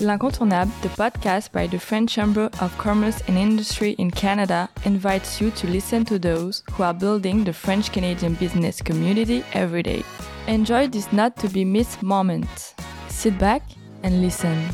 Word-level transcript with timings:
L'Incontournable, 0.00 0.72
the 0.82 0.88
podcast 0.88 1.52
by 1.52 1.68
the 1.68 1.78
French 1.78 2.12
Chamber 2.14 2.50
of 2.60 2.76
Commerce 2.78 3.22
and 3.28 3.38
Industry 3.38 3.92
in 3.92 4.10
Canada, 4.10 4.68
invites 4.84 5.40
you 5.40 5.52
to 5.52 5.68
listen 5.68 6.04
to 6.06 6.18
those 6.18 6.64
who 6.72 6.82
are 6.82 6.92
building 6.92 7.44
the 7.44 7.52
French 7.52 7.92
Canadian 7.92 8.34
business 8.34 8.82
community 8.82 9.44
every 9.52 9.84
day. 9.84 10.02
Enjoy 10.48 10.88
this 10.88 11.12
not 11.12 11.36
to 11.36 11.48
be 11.48 11.64
missed 11.64 12.02
moment. 12.02 12.74
Sit 13.08 13.38
back 13.38 13.62
and 14.02 14.20
listen. 14.20 14.68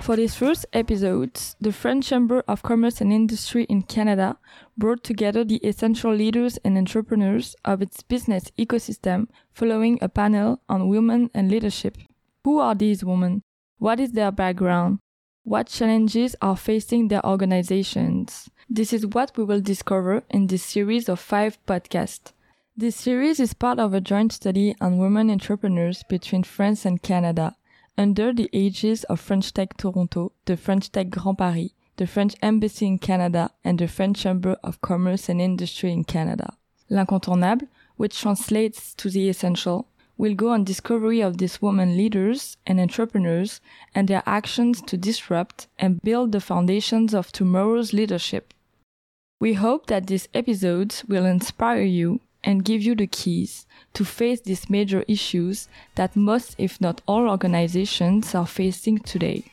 For 0.00 0.16
this 0.16 0.34
first 0.34 0.64
episode, 0.72 1.38
the 1.60 1.72
French 1.72 2.08
Chamber 2.08 2.42
of 2.48 2.62
Commerce 2.62 3.02
and 3.02 3.12
Industry 3.12 3.64
in 3.64 3.82
Canada 3.82 4.38
brought 4.78 5.04
together 5.04 5.44
the 5.44 5.56
essential 5.56 6.14
leaders 6.14 6.56
and 6.64 6.78
entrepreneurs 6.78 7.54
of 7.62 7.82
its 7.82 8.02
business 8.02 8.50
ecosystem 8.58 9.26
following 9.52 9.98
a 10.00 10.08
panel 10.08 10.62
on 10.66 10.88
women 10.88 11.28
and 11.34 11.50
leadership. 11.50 11.98
Who 12.44 12.58
are 12.58 12.74
these 12.74 13.04
women? 13.04 13.42
What 13.78 14.00
is 14.00 14.12
their 14.12 14.32
background? 14.32 15.00
What 15.44 15.66
challenges 15.66 16.34
are 16.40 16.56
facing 16.56 17.08
their 17.08 17.24
organizations? 17.24 18.48
This 18.70 18.92
is 18.92 19.06
what 19.06 19.36
we 19.36 19.44
will 19.44 19.60
discover 19.60 20.22
in 20.30 20.46
this 20.46 20.62
series 20.62 21.10
of 21.10 21.20
five 21.20 21.58
podcasts. 21.66 22.32
This 22.74 22.96
series 22.96 23.38
is 23.38 23.52
part 23.52 23.78
of 23.78 23.92
a 23.92 24.00
joint 24.00 24.32
study 24.32 24.74
on 24.80 24.96
women 24.96 25.30
entrepreneurs 25.30 26.02
between 26.08 26.42
France 26.42 26.86
and 26.86 27.02
Canada 27.02 27.54
under 27.98 28.32
the 28.32 28.48
aegis 28.50 29.04
of 29.04 29.20
French 29.20 29.52
Tech 29.52 29.76
Toronto, 29.76 30.32
the 30.46 30.56
French 30.56 30.90
Tech 30.90 31.10
Grand 31.10 31.36
Paris, 31.36 31.70
the 31.96 32.06
French 32.06 32.34
Embassy 32.42 32.86
in 32.86 32.98
Canada, 32.98 33.50
and 33.62 33.78
the 33.78 33.88
French 33.88 34.20
Chamber 34.20 34.56
of 34.64 34.80
Commerce 34.80 35.28
and 35.28 35.40
Industry 35.40 35.92
in 35.92 36.04
Canada. 36.04 36.56
L'Incontournable, 36.88 37.68
which 37.96 38.20
translates 38.20 38.94
to 38.94 39.10
the 39.10 39.28
essential, 39.28 39.88
will 40.18 40.34
go 40.34 40.50
on 40.50 40.64
discovery 40.64 41.20
of 41.20 41.38
these 41.38 41.60
women 41.60 41.96
leaders 41.96 42.56
and 42.66 42.80
entrepreneurs 42.80 43.60
and 43.94 44.08
their 44.08 44.22
actions 44.26 44.80
to 44.82 44.96
disrupt 44.96 45.66
and 45.78 46.02
build 46.02 46.32
the 46.32 46.40
foundations 46.40 47.14
of 47.14 47.32
tomorrow's 47.32 47.92
leadership. 47.92 48.54
We 49.40 49.54
hope 49.54 49.86
that 49.86 50.06
these 50.06 50.28
episodes 50.32 51.04
will 51.04 51.26
inspire 51.26 51.82
you 51.82 52.20
and 52.42 52.64
give 52.64 52.82
you 52.82 52.94
the 52.94 53.06
keys 53.06 53.66
to 53.92 54.04
face 54.04 54.40
these 54.40 54.70
major 54.70 55.04
issues 55.08 55.68
that 55.96 56.16
most, 56.16 56.54
if 56.58 56.80
not 56.80 57.02
all, 57.06 57.28
organizations 57.28 58.34
are 58.34 58.46
facing 58.46 59.00
today. 59.00 59.44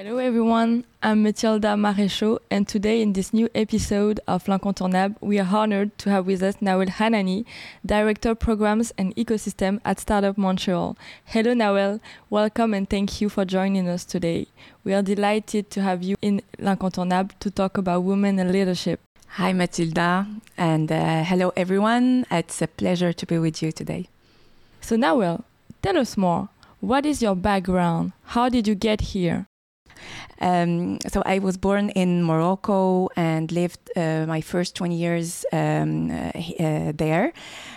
Hello 0.00 0.18
everyone, 0.18 0.84
I'm 1.02 1.24
Mathilda 1.24 1.74
Maréchaux, 1.74 2.38
and 2.52 2.68
today 2.68 3.02
in 3.02 3.14
this 3.14 3.34
new 3.34 3.48
episode 3.52 4.20
of 4.28 4.46
L'Incontournable, 4.46 5.16
we 5.20 5.40
are 5.40 5.56
honored 5.56 5.98
to 5.98 6.10
have 6.10 6.24
with 6.24 6.40
us 6.40 6.54
Naouel 6.62 6.88
Hanani, 6.88 7.44
Director 7.84 8.36
Programs 8.36 8.92
and 8.96 9.12
Ecosystem 9.16 9.80
at 9.84 9.98
Startup 9.98 10.38
Montreal. 10.38 10.96
Hello 11.24 11.52
Naouel, 11.52 11.98
welcome 12.30 12.74
and 12.74 12.88
thank 12.88 13.20
you 13.20 13.28
for 13.28 13.44
joining 13.44 13.88
us 13.88 14.04
today. 14.04 14.46
We 14.84 14.94
are 14.94 15.02
delighted 15.02 15.68
to 15.72 15.82
have 15.82 16.04
you 16.04 16.14
in 16.22 16.42
L'Incontournable 16.60 17.36
to 17.40 17.50
talk 17.50 17.76
about 17.76 18.04
women 18.04 18.38
and 18.38 18.52
leadership. 18.52 19.00
Hi 19.30 19.52
Mathilda, 19.52 20.28
and 20.56 20.92
uh, 20.92 21.24
hello 21.24 21.52
everyone. 21.56 22.24
It's 22.30 22.62
a 22.62 22.68
pleasure 22.68 23.12
to 23.12 23.26
be 23.26 23.40
with 23.40 23.64
you 23.64 23.72
today. 23.72 24.06
So 24.80 24.94
Naouel, 24.94 25.42
tell 25.82 25.98
us 25.98 26.16
more. 26.16 26.50
What 26.78 27.04
is 27.04 27.20
your 27.20 27.34
background? 27.34 28.12
How 28.26 28.48
did 28.48 28.68
you 28.68 28.76
get 28.76 29.00
here? 29.00 29.47
Um, 30.40 30.98
so 31.08 31.22
I 31.26 31.38
was 31.38 31.56
born 31.56 31.90
in 31.90 32.22
Morocco 32.22 33.08
and 33.16 33.50
lived 33.50 33.90
uh, 33.96 34.24
my 34.26 34.40
first 34.40 34.76
20 34.76 34.94
years 34.94 35.44
um, 35.52 36.10
uh, 36.10 36.92
there. 36.94 37.32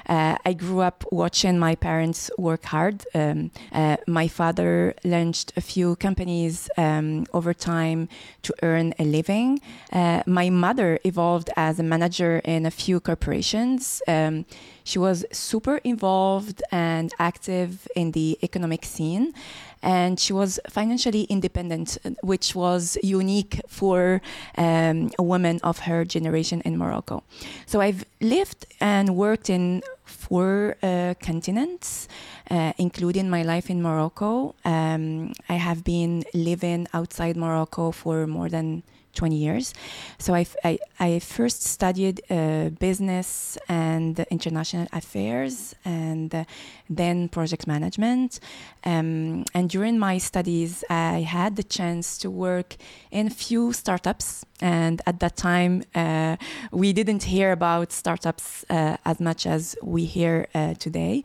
Uh, 0.07 0.37
I 0.45 0.53
grew 0.53 0.81
up 0.81 1.05
watching 1.11 1.57
my 1.57 1.75
parents 1.75 2.29
work 2.37 2.65
hard. 2.65 3.05
Um, 3.15 3.51
uh, 3.71 3.97
my 4.07 4.27
father 4.27 4.93
launched 5.03 5.53
a 5.55 5.61
few 5.61 5.95
companies 5.95 6.69
um, 6.77 7.25
over 7.33 7.53
time 7.53 8.09
to 8.43 8.53
earn 8.61 8.93
a 8.99 9.05
living. 9.05 9.61
Uh, 9.91 10.23
my 10.25 10.49
mother 10.49 10.99
evolved 11.03 11.49
as 11.55 11.79
a 11.79 11.83
manager 11.83 12.39
in 12.43 12.65
a 12.65 12.71
few 12.71 12.99
corporations. 12.99 14.01
Um, 14.07 14.45
she 14.83 14.99
was 14.99 15.25
super 15.31 15.77
involved 15.77 16.61
and 16.71 17.13
active 17.19 17.87
in 17.95 18.11
the 18.11 18.37
economic 18.43 18.83
scene 18.83 19.33
and 19.81 20.19
she 20.19 20.33
was 20.33 20.59
financially 20.69 21.23
independent, 21.23 21.97
which 22.21 22.55
was 22.55 22.97
unique 23.03 23.61
for 23.67 24.21
um, 24.57 25.11
a 25.17 25.23
woman 25.23 25.59
of 25.63 25.79
her 25.79 26.05
generation 26.05 26.61
in 26.65 26.77
Morocco. 26.77 27.23
So 27.65 27.81
I've 27.81 28.05
lived 28.19 28.65
and 28.79 29.15
worked 29.15 29.49
in 29.49 29.81
four 30.05 30.75
uh, 30.83 31.15
continents, 31.21 32.07
uh, 32.49 32.73
including 32.77 33.29
my 33.29 33.43
life 33.43 33.69
in 33.69 33.81
Morocco. 33.81 34.55
Um, 34.65 35.33
I 35.49 35.55
have 35.55 35.83
been 35.83 36.23
living 36.33 36.87
outside 36.93 37.35
Morocco 37.35 37.91
for 37.91 38.27
more 38.27 38.49
than 38.49 38.83
20 39.13 39.35
years. 39.35 39.73
So 40.17 40.33
I, 40.33 40.45
I, 40.63 40.79
I 40.99 41.19
first 41.19 41.63
studied 41.63 42.21
uh, 42.29 42.69
business 42.69 43.57
and 43.67 44.19
international 44.29 44.87
affairs 44.93 45.75
and 45.85 46.33
uh, 46.33 46.43
then 46.89 47.29
project 47.29 47.67
management. 47.67 48.39
Um, 48.83 49.45
and 49.53 49.69
during 49.69 49.99
my 49.99 50.17
studies, 50.17 50.83
I 50.89 51.21
had 51.21 51.55
the 51.55 51.63
chance 51.63 52.17
to 52.19 52.29
work 52.29 52.77
in 53.11 53.27
a 53.27 53.29
few 53.29 53.73
startups. 53.73 54.45
And 54.61 55.01
at 55.07 55.19
that 55.21 55.37
time, 55.37 55.83
uh, 55.95 56.37
we 56.71 56.93
didn't 56.93 57.23
hear 57.23 57.51
about 57.51 57.91
startups 57.91 58.63
uh, 58.69 58.97
as 59.05 59.19
much 59.19 59.47
as 59.47 59.75
we 59.81 60.05
hear 60.05 60.47
uh, 60.53 60.75
today. 60.75 61.23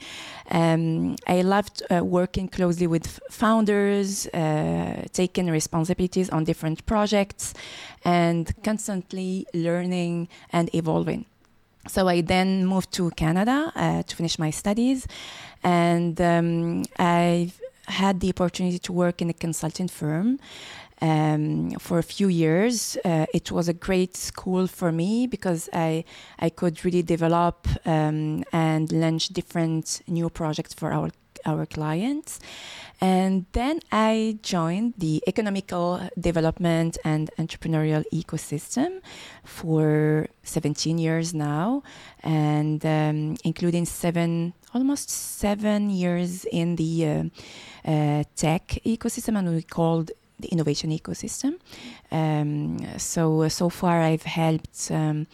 Um, 0.50 1.16
I 1.26 1.42
loved 1.42 1.82
uh, 1.90 2.02
working 2.02 2.48
closely 2.48 2.86
with 2.86 3.20
founders, 3.30 4.26
taking 5.12 5.50
responsibilities 5.50 6.30
on 6.30 6.44
different 6.44 6.86
projects 6.86 7.54
and 8.04 8.52
constantly 8.62 9.46
learning 9.52 10.28
and 10.52 10.74
evolving. 10.74 11.26
So 11.88 12.08
I 12.08 12.20
then 12.20 12.66
moved 12.66 12.92
to 12.92 13.10
Canada 13.10 13.72
uh, 13.74 14.02
to 14.02 14.16
finish 14.16 14.38
my 14.38 14.50
studies, 14.50 15.06
and 15.62 16.20
um, 16.20 16.84
I 16.98 17.52
had 17.86 18.20
the 18.20 18.30
opportunity 18.30 18.78
to 18.80 18.92
work 18.92 19.22
in 19.22 19.30
a 19.30 19.32
consulting 19.32 19.88
firm 19.88 20.40
um, 21.00 21.70
for 21.78 21.98
a 21.98 22.02
few 22.02 22.28
years. 22.28 22.96
Uh, 23.04 23.26
it 23.32 23.52
was 23.52 23.68
a 23.68 23.72
great 23.72 24.16
school 24.16 24.66
for 24.66 24.90
me 24.92 25.26
because 25.26 25.68
I 25.72 26.04
I 26.38 26.50
could 26.50 26.84
really 26.84 27.02
develop 27.02 27.68
um, 27.86 28.44
and 28.52 28.90
launch 28.92 29.28
different 29.28 30.02
new 30.08 30.28
projects 30.30 30.74
for 30.74 30.92
our 30.92 31.10
our 31.46 31.66
clients. 31.66 32.38
And 33.00 33.44
then 33.52 33.80
I 33.92 34.38
joined 34.42 34.94
the 34.96 35.22
economical 35.26 36.08
development 36.18 36.96
and 37.04 37.30
entrepreneurial 37.38 38.04
ecosystem 38.12 39.00
for 39.44 40.28
17 40.44 40.96
years 40.98 41.34
now, 41.34 41.82
and 42.22 42.84
um, 42.86 43.36
including 43.44 43.84
seven, 43.84 44.54
almost 44.72 45.10
seven 45.10 45.90
years 45.90 46.46
in 46.46 46.76
the 46.76 47.06
uh, 47.06 47.90
uh, 47.90 48.24
tech 48.34 48.78
ecosystem, 48.86 49.38
and 49.38 49.54
we 49.54 49.62
called 49.62 50.10
the 50.40 50.48
innovation 50.48 50.90
ecosystem. 50.90 51.58
Um, 52.10 52.78
so 52.98 53.48
so 53.48 53.68
far, 53.68 54.00
I've 54.00 54.22
helped. 54.22 54.90
Um, 54.90 55.26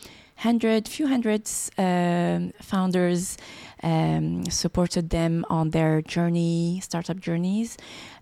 hundred, 0.43 0.89
few 0.89 1.07
hundreds 1.07 1.71
uh, 1.79 2.41
founders 2.61 3.39
um, 3.83 4.45
supported 4.51 5.11
them 5.11 5.45
on 5.51 5.71
their 5.71 6.03
journey, 6.03 6.81
startup 6.83 7.19
journeys, 7.19 7.77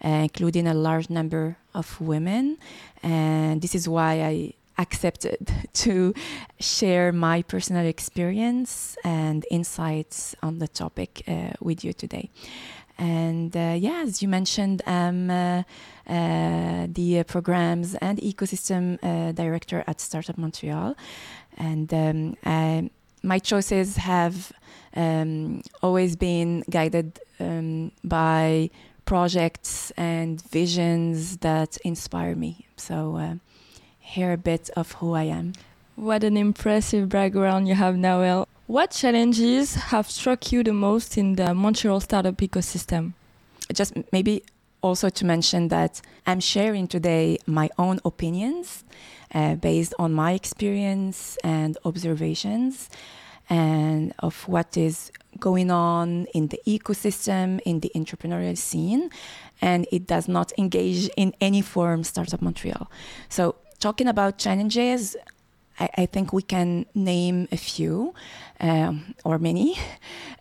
uh, 0.05 0.09
including 0.09 0.67
a 0.67 0.75
large 0.75 1.11
number 1.11 1.57
of 1.75 2.01
women. 2.01 2.59
And 3.03 3.61
this 3.63 3.75
is 3.75 3.89
why 3.89 4.23
I 4.23 4.55
accepted 4.79 5.53
to 5.73 6.15
share 6.59 7.13
my 7.13 7.43
personal 7.43 7.87
experience 7.87 8.97
and 9.05 9.45
insights 9.51 10.35
on 10.43 10.59
the 10.59 10.69
topic 10.69 11.23
uh, 11.29 11.51
with 11.61 11.85
you 11.85 11.93
today. 11.93 12.31
And 12.99 13.57
uh, 13.57 13.77
yeah, 13.79 14.03
as 14.07 14.21
you 14.21 14.29
mentioned, 14.29 14.83
I'm 14.87 15.31
uh, 15.31 15.63
uh, 16.07 16.87
the 16.87 17.25
programs 17.27 17.95
and 17.95 18.19
ecosystem 18.19 18.99
uh, 19.03 19.33
director 19.33 19.83
at 19.87 20.03
Startup 20.03 20.37
Montreal. 20.37 20.95
And 21.57 21.93
um, 21.95 22.37
I, 22.45 22.91
my 23.23 23.39
choices 23.39 23.97
have 23.97 24.53
um, 24.95 25.63
always 25.83 26.17
been 26.17 26.65
guided 26.71 27.19
um, 27.39 27.93
by 28.03 28.71
projects 29.05 29.91
and 29.97 30.41
visions 30.51 31.39
that 31.39 31.77
inspire 31.79 32.35
me. 32.35 32.67
So, 32.77 33.17
uh, 33.17 33.35
here 33.99 34.33
a 34.33 34.37
bit 34.37 34.71
of 34.77 34.93
who 34.93 35.15
I 35.15 35.25
am. 35.25 35.53
What 35.97 36.25
an 36.25 36.37
impressive 36.37 37.09
background 37.09 37.69
you 37.69 37.75
have, 37.75 37.95
Naouel. 37.95 38.47
What 38.67 38.93
challenges 38.93 39.75
have 39.75 40.09
struck 40.09 40.53
you 40.53 40.63
the 40.63 40.73
most 40.73 41.19
in 41.19 41.37
the 41.37 41.55
Montreal 41.55 42.01
startup 42.01 42.37
ecosystem? 42.37 43.13
Just 43.73 43.95
maybe 44.13 44.43
also 44.83 45.09
to 45.11 45.25
mention 45.25 45.69
that 45.69 46.01
I'm 46.27 46.41
sharing 46.41 46.87
today 46.87 47.39
my 47.47 47.71
own 47.79 48.01
opinions 48.05 48.85
uh, 49.35 49.55
based 49.57 49.95
on 49.99 50.13
my 50.13 50.33
experience 50.33 51.37
and 51.45 51.77
observations 51.85 52.89
and 53.49 54.15
of 54.21 54.47
what 54.49 54.77
is 54.77 55.11
going 55.39 55.71
on 55.71 56.27
in 56.35 56.49
the 56.49 56.61
ecosystem, 56.67 57.61
in 57.65 57.81
the 57.81 57.91
entrepreneurial 57.95 58.57
scene, 58.57 59.11
and 59.61 59.87
it 59.93 60.07
does 60.07 60.29
not 60.29 60.53
engage 60.59 61.09
in 61.17 61.35
any 61.41 61.63
form 61.63 62.05
Startup 62.05 62.41
Montreal. 62.41 62.91
So, 63.29 63.57
talking 63.79 64.07
about 64.09 64.39
challenges, 64.39 65.17
I, 65.81 65.89
I 65.99 66.07
think 66.07 66.33
we 66.33 66.43
can 66.43 66.87
name 66.95 67.49
a 67.51 67.57
few 67.57 68.15
um, 68.61 69.15
or 69.25 69.39
many. 69.39 69.79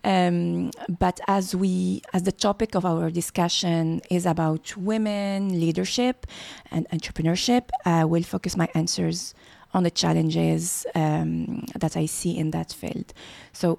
Um, 0.02 0.70
but 0.88 1.20
as 1.28 1.54
we, 1.54 2.00
as 2.14 2.22
the 2.22 2.32
topic 2.32 2.74
of 2.74 2.86
our 2.86 3.10
discussion 3.10 4.00
is 4.08 4.24
about 4.24 4.74
women 4.74 5.60
leadership 5.60 6.26
and 6.70 6.88
entrepreneurship, 6.88 7.68
I 7.84 8.06
will 8.06 8.22
focus 8.22 8.56
my 8.56 8.66
answers 8.74 9.34
on 9.74 9.82
the 9.82 9.90
challenges 9.90 10.86
um, 10.94 11.66
that 11.78 11.98
I 11.98 12.06
see 12.06 12.34
in 12.34 12.50
that 12.52 12.72
field. 12.72 13.12
So, 13.52 13.78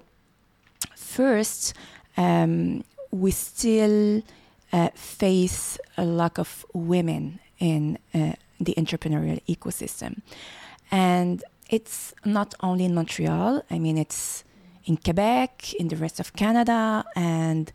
first, 0.94 1.74
um, 2.16 2.84
we 3.10 3.32
still 3.32 4.22
uh, 4.72 4.90
face 4.94 5.76
a 5.96 6.04
lack 6.04 6.38
of 6.38 6.64
women 6.72 7.40
in 7.58 7.98
uh, 8.14 8.34
the 8.60 8.74
entrepreneurial 8.78 9.40
ecosystem. 9.48 10.20
And 10.92 11.42
it's 11.72 12.14
not 12.24 12.54
only 12.60 12.84
in 12.84 12.94
Montreal, 12.94 13.62
I 13.70 13.78
mean, 13.78 13.96
it's 13.96 14.44
in 14.84 14.98
Quebec, 14.98 15.72
in 15.74 15.88
the 15.88 15.96
rest 15.96 16.20
of 16.20 16.34
Canada, 16.34 17.02
and 17.16 17.72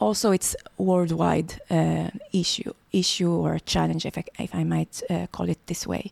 also 0.00 0.32
it's 0.32 0.56
worldwide 0.78 1.60
uh, 1.70 2.08
issue 2.32 2.72
issue 2.92 3.30
or 3.30 3.58
challenge 3.60 4.04
if 4.04 4.18
I, 4.18 4.24
if 4.38 4.52
I 4.54 4.64
might 4.64 5.00
uh, 5.08 5.28
call 5.30 5.48
it 5.48 5.64
this 5.66 5.86
way. 5.86 6.10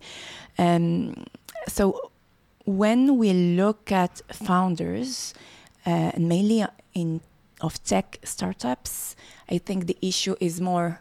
Um, 0.59 1.25
so 1.67 2.13
when 2.65 3.19
we 3.19 3.33
look 3.33 3.91
at 3.91 4.23
founders 4.33 5.35
uh, 5.87 6.13
mainly 6.17 6.65
in 6.95 7.21
of 7.61 7.83
tech 7.83 8.19
startups 8.23 9.17
I 9.51 9.59
think 9.59 9.87
the 9.87 9.97
issue 10.01 10.37
is 10.39 10.61
more 10.61 11.01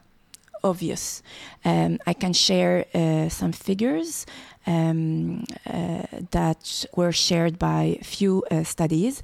obvious 0.67 1.23
um, 1.65 1.99
I 2.05 2.13
can 2.13 2.33
share 2.33 2.85
uh, 2.93 3.29
some 3.29 3.51
figures 3.51 4.25
um, 4.67 5.45
uh, 5.65 6.03
that 6.31 6.85
were 6.95 7.11
shared 7.11 7.57
by 7.57 7.97
a 7.99 8.03
few 8.03 8.43
uh, 8.51 8.63
studies. 8.63 9.21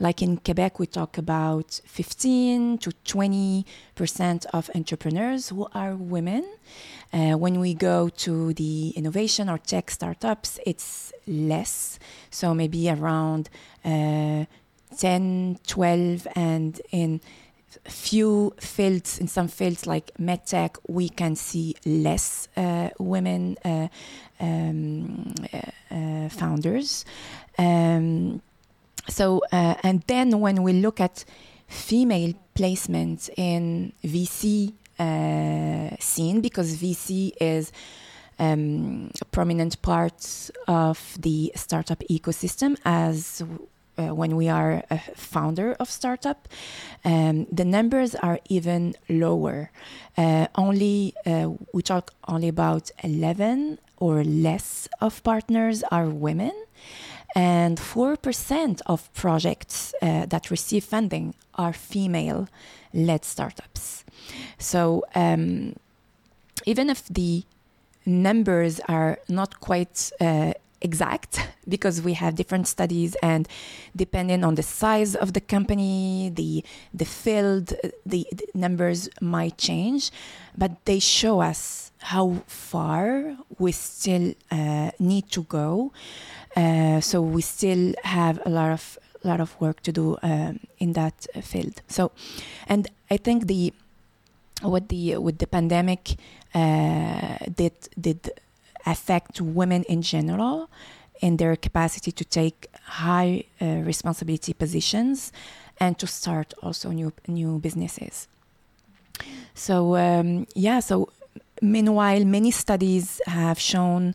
Like 0.00 0.22
in 0.22 0.38
Quebec, 0.38 0.78
we 0.78 0.86
talk 0.86 1.18
about 1.18 1.80
15 1.86 2.78
to 2.78 2.92
20 3.04 3.66
percent 3.94 4.46
of 4.52 4.70
entrepreneurs 4.74 5.50
who 5.50 5.68
are 5.74 5.94
women. 5.94 6.44
Uh, 7.12 7.34
when 7.34 7.60
we 7.60 7.72
go 7.72 8.08
to 8.08 8.52
the 8.54 8.90
innovation 8.90 9.48
or 9.48 9.58
tech 9.58 9.90
startups, 9.90 10.58
it's 10.66 11.12
less. 11.26 11.98
So 12.30 12.52
maybe 12.52 12.90
around 12.90 13.48
uh, 13.84 14.44
10, 14.96 15.58
12, 15.66 16.26
and 16.34 16.80
in 16.90 17.20
few 17.84 18.54
fields, 18.58 19.18
in 19.18 19.28
some 19.28 19.48
fields 19.48 19.86
like 19.86 20.10
medtech, 20.18 20.76
we 20.88 21.08
can 21.08 21.36
see 21.36 21.74
less 21.84 22.48
uh, 22.56 22.90
women 22.98 23.56
uh, 23.64 23.88
um, 24.40 25.34
uh, 25.52 25.94
uh, 25.94 26.28
founders. 26.28 27.04
Um, 27.58 28.42
so, 29.08 29.42
uh, 29.52 29.74
and 29.82 30.02
then 30.06 30.40
when 30.40 30.62
we 30.62 30.72
look 30.72 31.00
at 31.00 31.24
female 31.68 32.34
placement 32.54 33.30
in 33.36 33.92
VC 34.04 34.72
scene, 36.00 36.40
because 36.40 36.76
VC 36.76 37.32
is 37.40 37.72
um, 38.38 39.10
a 39.20 39.24
prominent 39.26 39.80
part 39.82 40.50
of 40.66 41.16
the 41.20 41.52
startup 41.54 42.02
ecosystem 42.10 42.76
as 42.84 43.42
uh, 43.98 44.14
when 44.14 44.36
we 44.36 44.48
are 44.48 44.82
a 44.90 44.98
founder 45.14 45.74
of 45.80 45.90
startup, 45.90 46.48
um, 47.04 47.46
the 47.50 47.64
numbers 47.64 48.14
are 48.14 48.38
even 48.48 48.94
lower. 49.08 49.70
Uh, 50.16 50.46
only 50.54 51.14
uh, 51.24 51.50
we 51.72 51.82
talk 51.82 52.12
only 52.28 52.48
about 52.48 52.90
11 53.02 53.78
or 53.98 54.24
less 54.24 54.88
of 55.00 55.22
partners 55.22 55.82
are 55.90 56.08
women, 56.08 56.52
and 57.34 57.78
4% 57.78 58.80
of 58.86 59.12
projects 59.14 59.94
uh, 60.00 60.26
that 60.26 60.50
receive 60.50 60.84
funding 60.84 61.34
are 61.54 61.72
female 61.72 62.48
led 62.92 63.24
startups. 63.24 64.04
So, 64.58 65.04
um, 65.14 65.76
even 66.64 66.90
if 66.90 67.06
the 67.08 67.44
numbers 68.06 68.80
are 68.88 69.18
not 69.28 69.60
quite 69.60 70.10
uh, 70.20 70.54
exact 70.90 71.32
because 71.74 71.96
we 72.08 72.12
have 72.22 72.32
different 72.40 72.66
studies 72.76 73.10
and 73.30 73.42
depending 74.04 74.40
on 74.48 74.54
the 74.60 74.66
size 74.82 75.12
of 75.24 75.28
the 75.36 75.44
company 75.54 76.30
the 76.40 76.52
the 77.00 77.08
field 77.22 77.66
the, 78.12 78.20
the, 78.38 78.46
numbers 78.54 79.00
might 79.20 79.56
change 79.68 80.02
but 80.62 80.72
they 80.88 81.00
show 81.16 81.36
us 81.50 81.60
how 82.12 82.26
far 82.46 83.36
we 83.58 83.72
still 83.72 84.26
uh, 84.50 84.90
need 84.98 85.26
to 85.36 85.42
go. 85.58 85.92
Uh, 86.54 87.00
so 87.00 87.20
we 87.20 87.42
still 87.42 87.94
have 88.04 88.36
a 88.46 88.50
lot 88.58 88.70
of 88.70 88.98
lot 89.24 89.40
of 89.40 89.60
work 89.60 89.80
to 89.82 89.90
do 89.90 90.16
um, 90.22 90.60
in 90.78 90.92
that 90.92 91.26
field. 91.42 91.76
So 91.88 92.12
and 92.68 92.82
i 93.10 93.16
think 93.16 93.46
the 93.46 93.72
what 94.62 94.88
the 94.88 95.16
with 95.16 95.38
the 95.38 95.46
pandemic 95.46 96.16
uh, 96.54 97.36
did 97.54 97.74
did 98.00 98.20
affect 98.86 99.40
women 99.40 99.82
in 99.84 100.02
general 100.02 100.70
in 101.20 101.36
their 101.36 101.56
capacity 101.56 102.12
to 102.12 102.24
take 102.24 102.68
high 102.84 103.44
uh, 103.60 103.66
responsibility 103.84 104.52
positions 104.52 105.32
and 105.78 105.98
to 105.98 106.06
start 106.06 106.54
also 106.62 106.90
new 106.90 107.12
new 107.26 107.58
businesses. 107.58 108.28
So 109.54 109.96
um, 109.96 110.46
yeah, 110.54 110.80
so 110.80 111.08
meanwhile, 111.62 112.24
many 112.24 112.50
studies 112.50 113.20
have 113.26 113.58
shown 113.58 114.14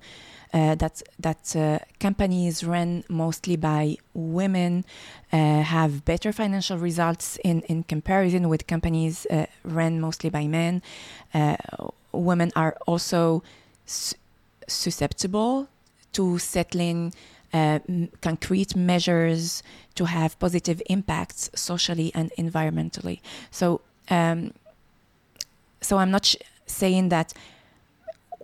uh, 0.54 0.76
that 0.76 1.02
that 1.20 1.56
uh, 1.56 1.80
companies 2.00 2.64
run 2.64 3.04
mostly 3.10 3.56
by 3.56 3.98
women 4.14 4.86
uh, 5.32 5.62
have 5.62 6.04
better 6.06 6.32
financial 6.32 6.78
results 6.78 7.38
in 7.44 7.62
in 7.62 7.84
comparison 7.84 8.50
with 8.50 8.68
companies 8.68 9.26
uh, 9.32 9.46
run 9.64 10.00
mostly 10.00 10.30
by 10.30 10.48
men. 10.48 10.82
Uh, 11.34 11.56
women 12.12 12.52
are 12.56 12.76
also 12.86 13.44
susceptible 14.72 15.68
to 16.14 16.38
settling 16.40 17.14
uh, 17.54 17.80
concrete 18.22 18.76
measures 18.76 19.64
to 19.96 20.06
have 20.06 20.40
positive 20.40 20.82
impacts 20.90 21.50
socially 21.54 22.12
and 22.16 22.32
environmentally. 22.38 23.20
So, 23.52 23.82
um, 24.10 24.54
so 25.82 25.98
I'm 25.98 26.12
not 26.12 26.34
saying 26.66 27.10
that 27.10 27.34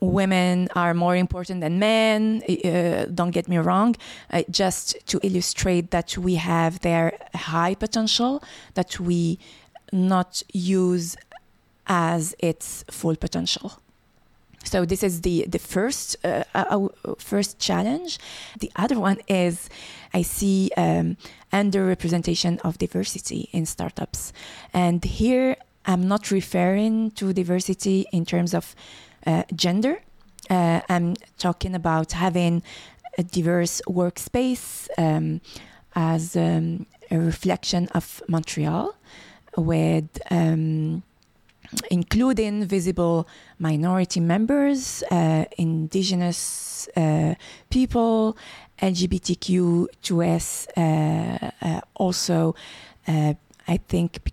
women 0.02 0.68
are 0.76 0.94
more 0.94 1.16
important 1.16 1.62
than 1.62 1.80
men. 1.80 2.44
Uh, 2.44 3.06
don't 3.14 3.32
get 3.32 3.48
me 3.48 3.58
wrong. 3.58 3.96
Uh, 4.32 4.44
just 4.50 4.96
to 5.08 5.20
illustrate 5.24 5.92
that 5.92 6.18
we 6.18 6.36
have 6.36 6.82
their 6.82 7.18
high 7.34 7.76
potential 7.76 8.44
that 8.76 9.00
we 9.00 9.40
not 9.92 10.44
use 10.54 11.16
as 11.88 12.36
its 12.40 12.84
full 12.92 13.16
potential. 13.16 13.80
So 14.68 14.86
this 14.86 15.04
is 15.04 15.22
the 15.22 15.46
the 15.48 15.60
first 15.60 16.18
uh, 16.24 16.44
uh, 16.54 16.88
first 17.18 17.60
challenge. 17.60 18.20
The 18.60 18.72
other 18.76 19.00
one 19.00 19.20
is 19.28 19.70
I 20.14 20.24
see 20.24 20.72
um, 20.78 21.18
underrepresentation 21.52 22.60
of 22.64 22.78
diversity 22.78 23.50
in 23.52 23.66
startups, 23.66 24.34
and 24.74 25.04
here 25.04 25.56
I'm 25.86 26.08
not 26.08 26.32
referring 26.32 27.12
to 27.12 27.34
diversity 27.34 28.06
in 28.12 28.26
terms 28.26 28.54
of 28.54 28.76
uh, 29.26 29.44
gender. 29.56 30.02
Uh, 30.50 30.82
I'm 30.90 31.16
talking 31.38 31.74
about 31.76 32.12
having 32.12 32.62
a 33.18 33.24
diverse 33.24 33.82
workspace 33.88 34.88
um, 34.98 35.42
as 35.96 36.36
um, 36.36 36.86
a 37.10 37.18
reflection 37.18 37.88
of 37.90 38.22
Montreal 38.28 38.96
with 39.58 40.10
um, 40.30 41.04
including 41.92 42.66
visible 42.66 43.28
minority 43.60 44.20
members, 44.20 45.04
uh, 45.12 45.46
indigenous 45.58 46.88
uh, 46.96 47.36
people, 47.70 48.38
LGBTQ2S, 48.82 50.68
uh, 50.78 51.52
uh, 51.62 51.82
also, 51.96 52.56
uh, 53.08 53.34
I 53.68 53.78
think 53.78 54.32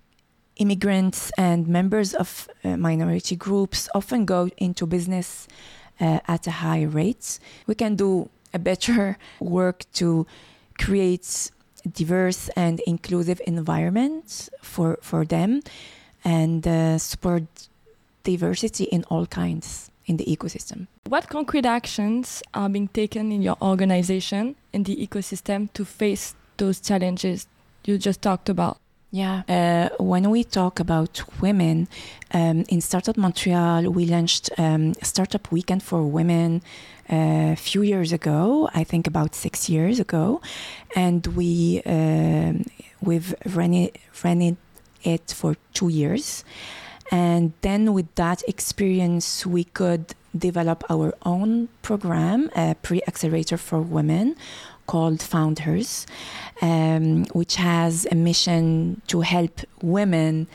immigrants 0.57 1.31
and 1.37 1.67
members 1.67 2.13
of 2.13 2.47
minority 2.63 3.35
groups 3.35 3.89
often 3.93 4.23
go 4.25 4.49
into 4.57 4.85
business 4.85 5.47
at 5.99 6.47
a 6.47 6.51
high 6.51 6.83
rate. 6.83 7.39
We 7.67 7.75
can 7.75 7.95
do 7.95 8.29
a 8.53 8.59
better 8.59 9.17
work 9.41 9.83
to 9.93 10.25
create 10.79 11.51
diverse 11.91 12.49
and 12.55 12.79
inclusive 12.87 13.41
environment 13.45 14.49
for, 14.61 14.97
for 15.01 15.25
them 15.25 15.61
and 16.25 16.67
uh, 16.67 16.97
support 16.97 17.43
diversity 18.23 18.83
in 18.85 19.05
all 19.05 19.25
kinds 19.27 19.91
in 20.07 20.17
the 20.17 20.25
ecosystem. 20.25 20.87
What 21.07 21.29
concrete 21.29 21.65
actions 21.65 22.43
are 22.53 22.67
being 22.67 22.89
taken 22.89 23.31
in 23.31 23.41
your 23.41 23.57
organization 23.61 24.55
in 24.73 24.83
the 24.83 24.95
ecosystem 24.95 25.71
to 25.73 25.85
face 25.85 26.35
those 26.57 26.79
challenges 26.79 27.47
you 27.85 27.97
just 27.97 28.21
talked 28.21 28.49
about? 28.49 28.77
Yeah. 29.11 29.43
Uh, 29.47 30.03
when 30.03 30.29
we 30.29 30.43
talk 30.43 30.79
about 30.79 31.23
women 31.39 31.87
um, 32.33 32.65
in 32.67 32.81
Startup 32.81 33.15
Montreal, 33.15 33.89
we 33.89 34.05
launched 34.05 34.49
um, 34.57 34.93
Startup 35.01 35.49
Weekend 35.51 35.83
for 35.83 36.03
Women 36.03 36.61
uh, 37.09 37.53
a 37.53 37.55
few 37.55 37.81
years 37.81 38.11
ago. 38.11 38.69
I 38.73 38.83
think 38.83 39.07
about 39.07 39.33
six 39.33 39.69
years 39.69 39.99
ago, 39.99 40.41
and 40.95 41.25
we 41.27 41.81
um, 41.85 42.65
we've 42.99 43.33
run 43.45 43.73
it, 43.73 43.97
ran 44.23 44.41
it, 45.05 45.31
for 45.31 45.55
two 45.73 45.89
years, 45.89 46.43
and 47.11 47.53
then 47.61 47.93
with 47.93 48.13
that 48.15 48.41
experience, 48.47 49.45
we 49.45 49.63
could 49.63 50.15
develop 50.37 50.83
our 50.89 51.13
own 51.23 51.69
program, 51.81 52.49
a 52.55 52.75
pre 52.81 53.01
accelerator 53.07 53.57
for 53.57 53.81
women 53.81 54.35
called 54.87 55.21
Founders, 55.21 56.05
um, 56.61 57.25
which 57.33 57.55
has 57.55 58.07
a 58.11 58.15
mission 58.15 59.01
to 59.07 59.21
help 59.21 59.61
women. 59.81 60.47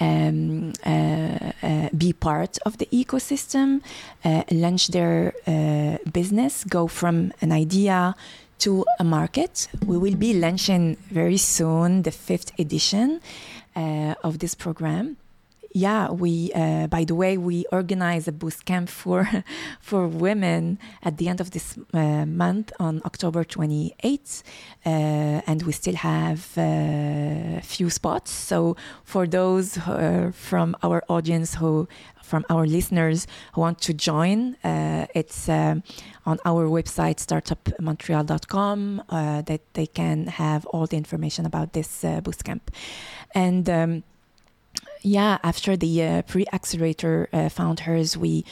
Um, 0.00 0.72
uh, 0.84 1.52
uh, 1.62 1.88
be 1.96 2.12
part 2.12 2.58
of 2.66 2.78
the 2.78 2.86
ecosystem, 2.86 3.80
uh, 4.24 4.42
launch 4.50 4.88
their 4.88 5.32
uh, 5.46 5.98
business, 6.10 6.64
go 6.64 6.88
from 6.88 7.32
an 7.40 7.52
idea 7.52 8.16
to 8.58 8.84
a 8.98 9.04
market. 9.04 9.68
We 9.86 9.96
will 9.96 10.16
be 10.16 10.34
launching 10.34 10.96
very 11.10 11.36
soon 11.36 12.02
the 12.02 12.10
fifth 12.10 12.50
edition 12.58 13.20
Uh, 13.76 14.14
of 14.22 14.38
this 14.38 14.54
program 14.54 15.16
yeah, 15.74 16.08
we. 16.08 16.52
Uh, 16.54 16.86
by 16.86 17.02
the 17.04 17.16
way, 17.16 17.36
we 17.36 17.66
organize 17.72 18.28
a 18.28 18.32
boot 18.32 18.64
camp 18.64 18.88
for 18.88 19.28
for 19.80 20.06
women 20.06 20.78
at 21.02 21.18
the 21.18 21.28
end 21.28 21.40
of 21.40 21.50
this 21.50 21.76
uh, 21.92 22.24
month 22.24 22.72
on 22.78 23.02
October 23.04 23.42
28th, 23.44 24.42
uh, 24.86 24.88
and 25.48 25.62
we 25.64 25.72
still 25.72 25.96
have 25.96 26.56
a 26.56 27.56
uh, 27.58 27.60
few 27.60 27.90
spots. 27.90 28.30
So 28.30 28.76
for 29.02 29.26
those 29.26 29.76
from 30.32 30.76
our 30.84 31.02
audience 31.08 31.56
who 31.56 31.88
from 32.22 32.44
our 32.48 32.66
listeners 32.66 33.26
who 33.54 33.60
want 33.60 33.80
to 33.80 33.92
join, 33.92 34.54
uh, 34.64 35.06
it's 35.14 35.48
uh, 35.48 35.74
on 36.24 36.38
our 36.44 36.68
website, 36.68 37.18
startupmontreal.com, 37.18 39.02
that 39.10 39.60
they 39.74 39.86
can 39.86 40.28
have 40.28 40.64
all 40.66 40.86
the 40.86 40.96
information 40.96 41.44
about 41.44 41.72
this 41.72 42.04
uh, 42.04 42.20
bootcamp. 42.22 42.62
And 43.34 43.68
um, 43.68 44.04
yeah, 45.04 45.38
after 45.42 45.76
the 45.76 46.02
uh, 46.02 46.22
pre-accelerator 46.22 47.28
uh, 47.32 47.48
founders, 47.50 48.16
we 48.16 48.44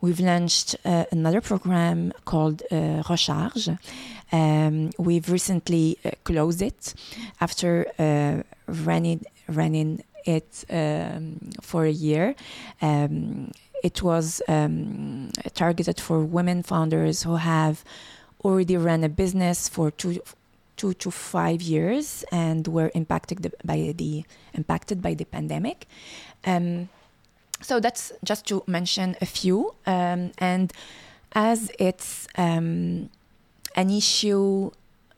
we've 0.00 0.20
launched 0.20 0.74
uh, 0.84 1.04
another 1.12 1.40
program 1.40 2.12
called 2.24 2.62
uh, 2.70 3.02
Recharge. 3.08 3.68
Um, 4.32 4.90
we've 4.98 5.30
recently 5.30 5.98
uh, 6.04 6.10
closed 6.24 6.62
it 6.62 6.94
after 7.40 7.86
uh, 7.98 8.42
running 8.66 9.24
running 9.48 10.02
it 10.24 10.64
um, 10.70 11.50
for 11.60 11.84
a 11.84 11.90
year. 11.90 12.34
Um, 12.80 13.52
it 13.84 14.02
was 14.02 14.42
um, 14.48 15.30
targeted 15.54 16.00
for 16.00 16.24
women 16.24 16.62
founders 16.62 17.22
who 17.22 17.36
have 17.36 17.84
already 18.44 18.76
run 18.76 19.04
a 19.04 19.08
business 19.08 19.68
for 19.68 19.90
two 19.90 20.20
two 20.78 20.94
to 20.94 21.10
five 21.10 21.60
years 21.60 22.24
and 22.32 22.66
were 22.66 22.90
impacted 22.94 23.54
by 23.64 23.92
the 23.96 24.24
impacted 24.54 25.02
by 25.02 25.12
the 25.14 25.26
pandemic. 25.26 25.86
Um, 26.46 26.88
so 27.60 27.80
that's 27.80 28.12
just 28.24 28.46
to 28.46 28.62
mention 28.66 29.16
a 29.20 29.26
few. 29.26 29.74
Um, 29.86 30.32
and 30.38 30.72
as 31.32 31.70
it's 31.78 32.28
um, 32.36 33.10
an 33.74 33.90
issue 33.90 34.70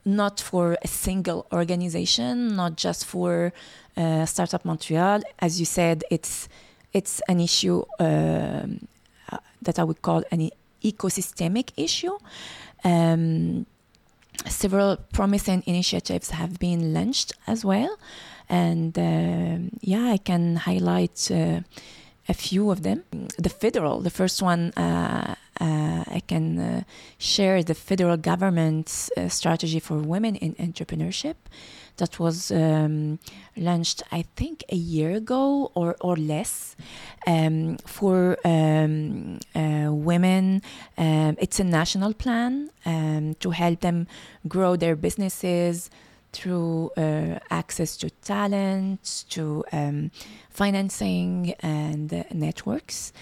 not 0.05 0.40
for 0.40 0.76
a 0.83 0.88
single 0.88 1.47
organization, 1.52 2.57
not 2.57 2.76
just 2.76 3.05
for 3.05 3.52
uh, 3.97 4.25
Startup 4.25 4.64
Montreal, 4.64 5.21
as 5.38 5.61
you 5.61 5.67
said, 5.67 6.02
it's 6.11 6.49
it's 6.93 7.21
an 7.29 7.38
issue 7.38 7.85
um, 8.00 8.88
uh, 9.31 9.38
that 9.62 9.79
I 9.79 9.85
would 9.85 10.02
call 10.02 10.25
an 10.33 10.50
ecosystemic 10.83 11.71
issue. 11.76 12.17
Um, 12.83 13.67
several 14.47 14.97
promising 15.12 15.62
initiatives 15.66 16.30
have 16.30 16.59
been 16.59 16.92
launched 16.94 17.32
as 17.47 17.64
well. 17.64 17.97
And 18.49 18.99
uh, 18.99 19.70
yeah, 19.80 20.06
I 20.06 20.16
can 20.16 20.56
highlight 20.56 21.30
uh, 21.30 21.61
a 22.31 22.35
few 22.35 22.71
of 22.71 22.83
them. 22.83 22.99
The 23.47 23.53
federal, 23.63 24.01
the 24.01 24.15
first 24.21 24.39
one 24.43 24.63
uh, 24.77 25.35
uh 25.61 26.19
I 26.19 26.21
can 26.31 26.47
uh, 26.59 26.83
share 27.19 27.59
the 27.71 27.75
federal 27.89 28.17
government's 28.31 28.95
uh, 29.17 29.29
strategy 29.29 29.81
for 29.81 29.97
women 30.15 30.35
in 30.37 30.51
entrepreneurship 30.69 31.37
that 32.01 32.19
was 32.19 32.51
um, 32.51 33.19
launched, 33.57 34.03
I 34.19 34.23
think, 34.39 34.57
a 34.71 34.77
year 34.77 35.11
ago 35.23 35.71
or, 35.75 35.97
or 36.01 36.17
less 36.17 36.77
um, 37.27 37.77
for 37.97 38.37
um, 38.45 39.39
uh, 39.55 39.89
women. 40.11 40.63
Um, 40.97 41.33
it's 41.45 41.61
a 41.61 41.65
national 41.81 42.13
plan 42.15 42.71
um, 42.87 43.35
to 43.43 43.51
help 43.51 43.81
them 43.81 44.07
grow 44.49 44.77
their 44.77 44.97
businesses 44.97 45.91
through 46.33 46.91
uh, 46.97 47.39
access 47.51 47.97
to 47.99 48.11
talent, 48.11 49.25
to 49.31 49.65
um, 49.73 50.11
financing, 50.51 51.55
and 51.61 52.13
uh, 52.13 52.25
networks. 52.33 53.13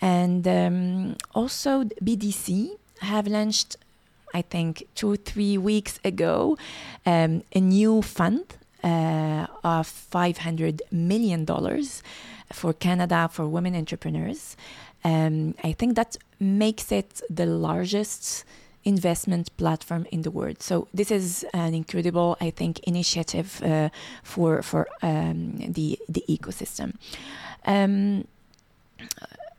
And 0.00 1.16
also, 1.34 1.84
BDC 2.02 2.70
have 3.00 3.26
launched 3.26 3.76
I 4.32 4.42
think, 4.42 4.86
two, 4.94 5.12
or 5.12 5.16
three 5.16 5.58
weeks 5.58 5.98
ago, 6.04 6.56
um, 7.06 7.42
a 7.54 7.60
new 7.60 8.02
fund 8.02 8.56
uh, 8.82 9.46
of 9.64 9.88
$500 10.12 10.80
million 10.90 11.46
for 12.52 12.72
Canada 12.72 13.28
for 13.30 13.46
women 13.46 13.74
entrepreneurs. 13.74 14.56
Um, 15.04 15.54
I 15.64 15.72
think 15.72 15.96
that 15.96 16.16
makes 16.38 16.92
it 16.92 17.20
the 17.30 17.46
largest 17.46 18.44
investment 18.84 19.54
platform 19.56 20.06
in 20.10 20.22
the 20.22 20.30
world. 20.30 20.62
So 20.62 20.88
this 20.94 21.10
is 21.10 21.44
an 21.52 21.74
incredible, 21.74 22.36
I 22.40 22.50
think, 22.50 22.80
initiative 22.80 23.62
uh, 23.62 23.88
for 24.22 24.62
for 24.62 24.88
um, 25.02 25.58
the 25.72 25.98
the 26.08 26.24
ecosystem. 26.28 26.94
Um, 27.66 28.24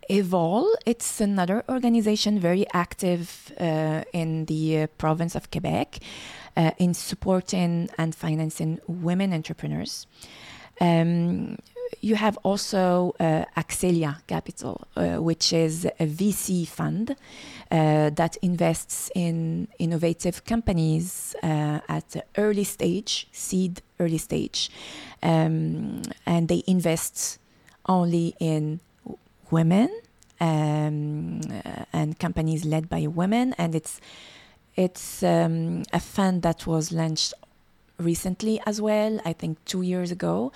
Evol, 0.09 0.67
it's 0.85 1.21
another 1.21 1.63
organization 1.69 2.39
very 2.39 2.65
active 2.73 3.53
uh, 3.59 4.03
in 4.11 4.45
the 4.45 4.81
uh, 4.81 4.87
province 4.97 5.35
of 5.35 5.49
Quebec 5.51 5.99
uh, 6.57 6.71
in 6.77 6.93
supporting 6.93 7.89
and 7.97 8.13
financing 8.13 8.79
women 8.87 9.31
entrepreneurs. 9.31 10.07
Um, 10.81 11.57
you 12.01 12.15
have 12.15 12.37
also 12.43 13.13
uh, 13.19 13.45
Axelia 13.57 14.25
Capital, 14.27 14.87
uh, 14.95 15.17
which 15.17 15.53
is 15.53 15.85
a 15.85 16.07
VC 16.07 16.67
fund 16.67 17.15
uh, 17.69 18.09
that 18.11 18.37
invests 18.41 19.11
in 19.13 19.67
innovative 19.79 20.45
companies 20.45 21.35
at 21.41 22.09
the 22.11 22.23
early 22.37 22.63
stage, 22.63 23.27
seed 23.31 23.81
early 23.99 24.17
stage. 24.17 24.69
Um, 25.21 26.01
and 26.25 26.47
they 26.47 26.63
invest 26.67 27.39
only 27.87 28.35
in 28.39 28.79
women 29.49 29.89
um, 30.41 31.41
and 31.93 32.17
companies 32.17 32.65
led 32.65 32.89
by 32.89 33.05
women, 33.07 33.53
and 33.57 33.75
it's 33.75 34.01
it's 34.75 35.21
um, 35.21 35.83
a 35.93 35.99
fund 35.99 36.41
that 36.41 36.65
was 36.65 36.91
launched 36.91 37.33
recently 38.01 38.61
as 38.65 38.81
well. 38.81 39.19
I 39.25 39.33
think 39.33 39.63
two 39.65 39.81
years 39.81 40.11
ago 40.11 40.51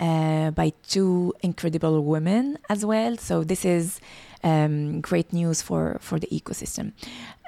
uh, 0.00 0.50
by 0.50 0.72
two 0.88 1.34
incredible 1.42 2.02
women 2.04 2.58
as 2.68 2.84
well. 2.84 3.16
So 3.16 3.44
this 3.44 3.64
is 3.64 4.00
um, 4.44 5.00
great 5.00 5.32
news 5.32 5.62
for 5.62 5.98
for 6.00 6.18
the 6.18 6.28
ecosystem, 6.28 6.92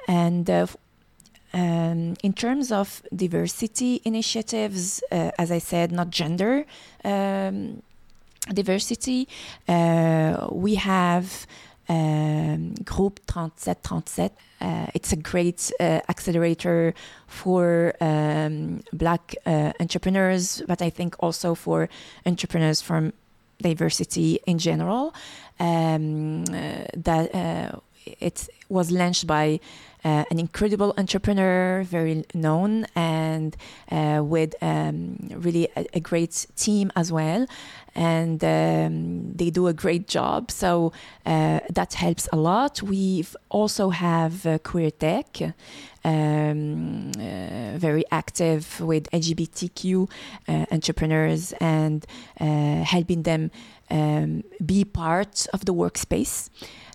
and. 0.09 0.49
Uh, 0.49 0.66
um, 1.52 2.14
in 2.23 2.33
terms 2.33 2.71
of 2.71 3.02
diversity 3.14 4.00
initiatives, 4.04 5.02
uh, 5.11 5.33
as 5.37 5.50
I 5.50 5.59
said, 5.59 5.90
not 5.90 6.11
gender 6.11 6.64
um, 7.04 7.83
diversity. 8.52 9.28
Uh, 9.69 10.49
we 10.52 10.76
have 10.76 11.47
um, 11.91 12.75
Groupe 12.85 13.19
3737. 13.27 14.31
Uh, 14.61 14.87
it's 14.95 15.13
a 15.13 15.17
great 15.17 15.73
uh, 15.81 16.01
accelerator 16.09 16.95
for 17.27 17.95
um, 18.01 18.81
Black 18.93 19.35
uh, 19.45 19.73
entrepreneurs, 19.81 20.63
but 20.69 20.81
I 20.81 20.91
think 20.91 21.17
also 21.19 21.55
for 21.55 21.89
entrepreneurs 22.25 22.81
from 22.81 23.13
diversity 23.61 24.39
in 24.47 24.59
general. 24.59 25.13
Um, 25.59 26.45
uh, 26.45 26.85
that 26.97 27.35
uh, 27.35 27.81
it 28.04 28.49
was 28.69 28.90
launched 28.90 29.26
by 29.26 29.61
uh, 30.04 30.25
an 30.30 30.38
incredible 30.38 30.95
entrepreneur, 30.97 31.83
very 31.83 32.25
known, 32.33 32.87
and 32.95 33.57
uh, 33.90 34.23
with 34.25 34.54
um, 34.62 35.16
really 35.30 35.69
a, 35.76 35.87
a, 35.95 36.00
great 36.00 36.47
team 36.57 36.90
as 36.97 37.12
well. 37.12 37.47
And 37.95 38.42
um, 38.42 39.33
they 39.35 39.50
do 39.50 39.66
a 39.66 39.75
great 39.75 40.09
job, 40.09 40.50
so 40.50 40.92
uh, 41.26 41.61
that 41.69 41.95
helps 41.95 42.28
a 42.33 42.37
lot. 42.37 42.83
We 42.83 43.26
also 43.50 43.90
have 43.90 44.47
uh, 44.47 44.59
Queer 44.59 44.90
Tech, 44.92 45.54
um, 46.04 47.11
uh, 47.19 47.76
very 47.76 48.04
active 48.11 48.80
with 48.80 49.11
LGBTQ 49.11 50.11
uh, 50.49 50.66
entrepreneurs 50.71 51.52
and 51.61 52.07
uh, 52.40 52.85
helping 52.85 53.25
them 53.25 53.50
um, 53.90 54.45
be 54.64 54.85
part 54.85 55.47
of 55.52 55.64
the 55.64 55.75
workspace. 55.75 56.49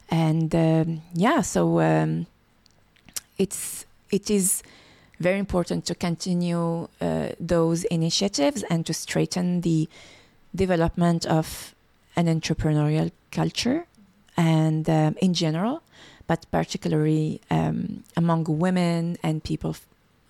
And 0.09 0.53
um, 0.55 1.01
yeah, 1.13 1.41
so 1.41 1.79
um, 1.79 2.27
it's 3.37 3.85
it 4.11 4.29
is 4.29 4.63
very 5.19 5.39
important 5.39 5.85
to 5.85 5.95
continue 5.95 6.87
uh, 7.01 7.29
those 7.39 7.83
initiatives 7.85 8.63
and 8.69 8.85
to 8.85 8.93
strengthen 8.93 9.61
the 9.61 9.89
development 10.53 11.25
of 11.25 11.73
an 12.15 12.27
entrepreneurial 12.27 13.11
culture 13.31 13.85
and 14.37 14.89
um, 14.89 15.15
in 15.21 15.33
general, 15.33 15.81
but 16.27 16.45
particularly 16.51 17.41
um, 17.49 18.03
among 18.15 18.45
women 18.47 19.17
and 19.23 19.43
people 19.43 19.75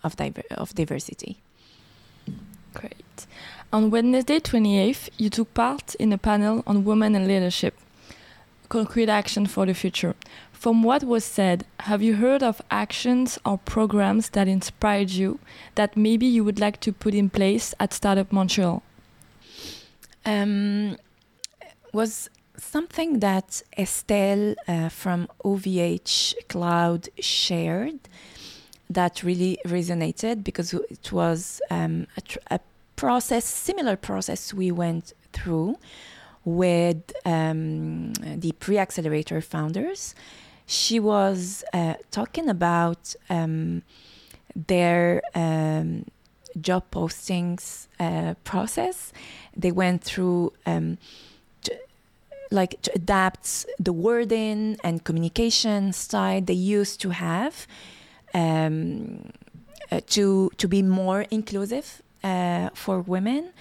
of, 0.03 0.15
diver- 0.15 0.43
of 0.51 0.73
diversity. 0.75 1.37
Great. 2.73 3.27
On 3.73 3.89
Wednesday 3.89 4.39
28th, 4.39 5.09
you 5.17 5.29
took 5.29 5.53
part 5.53 5.95
in 5.95 6.13
a 6.13 6.17
panel 6.17 6.63
on 6.67 6.85
women 6.85 7.15
and 7.15 7.27
leadership, 7.27 7.75
concrete 8.69 9.09
action 9.09 9.45
for 9.45 9.65
the 9.65 9.73
future. 9.73 10.15
From 10.51 10.83
what 10.83 11.03
was 11.03 11.23
said, 11.23 11.65
have 11.81 12.01
you 12.01 12.15
heard 12.15 12.41
of 12.41 12.61
actions 12.71 13.37
or 13.45 13.57
programs 13.57 14.29
that 14.29 14.47
inspired 14.47 15.11
you 15.11 15.39
that 15.75 15.95
maybe 15.95 16.25
you 16.25 16.43
would 16.43 16.59
like 16.59 16.79
to 16.81 16.91
put 16.91 17.13
in 17.13 17.29
place 17.29 17.73
at 17.79 17.93
Startup 17.93 18.31
Montreal? 18.31 18.81
Um, 20.25 20.97
was 21.93 22.29
something 22.57 23.19
that 23.19 23.61
Estelle 23.77 24.55
uh, 24.67 24.89
from 24.89 25.27
OVH 25.43 26.33
Cloud 26.47 27.09
shared 27.19 27.99
that 28.89 29.23
really 29.23 29.57
resonated 29.65 30.43
because 30.43 30.73
it 30.73 31.11
was 31.11 31.61
um, 31.69 32.07
a, 32.17 32.55
a, 32.55 32.59
process, 32.95 33.43
similar 33.43 33.97
process 33.97 34.53
we 34.53 34.71
went 34.71 35.11
through 35.33 35.75
with 36.45 37.11
um, 37.25 38.13
the 38.13 38.51
pre 38.59 38.77
accelerator 38.77 39.41
founders. 39.41 40.15
She 40.67 40.99
was 40.99 41.63
uh, 41.73 41.95
talking 42.11 42.49
about 42.49 43.15
um, 43.29 43.83
their 44.55 45.21
um, 45.35 46.05
job 46.59 46.83
postings 46.91 47.87
uh, 47.99 48.35
process. 48.43 49.11
They 49.55 49.71
went 49.71 50.03
through 50.03 50.53
um, 50.65 50.97
like 52.51 52.81
to 52.83 52.91
adapt 52.95 53.65
the 53.79 53.91
wording 53.91 54.77
and 54.83 55.03
communication 55.03 55.91
style 55.93 56.41
they 56.41 56.53
used 56.53 57.01
to 57.01 57.09
have 57.09 57.67
um, 58.33 59.31
uh, 59.91 60.01
to 60.07 60.51
to 60.57 60.67
be 60.67 60.81
more 60.81 61.25
inclusive 61.31 62.01
uh, 62.23 62.69
for 62.73 63.01
women, 63.01 63.51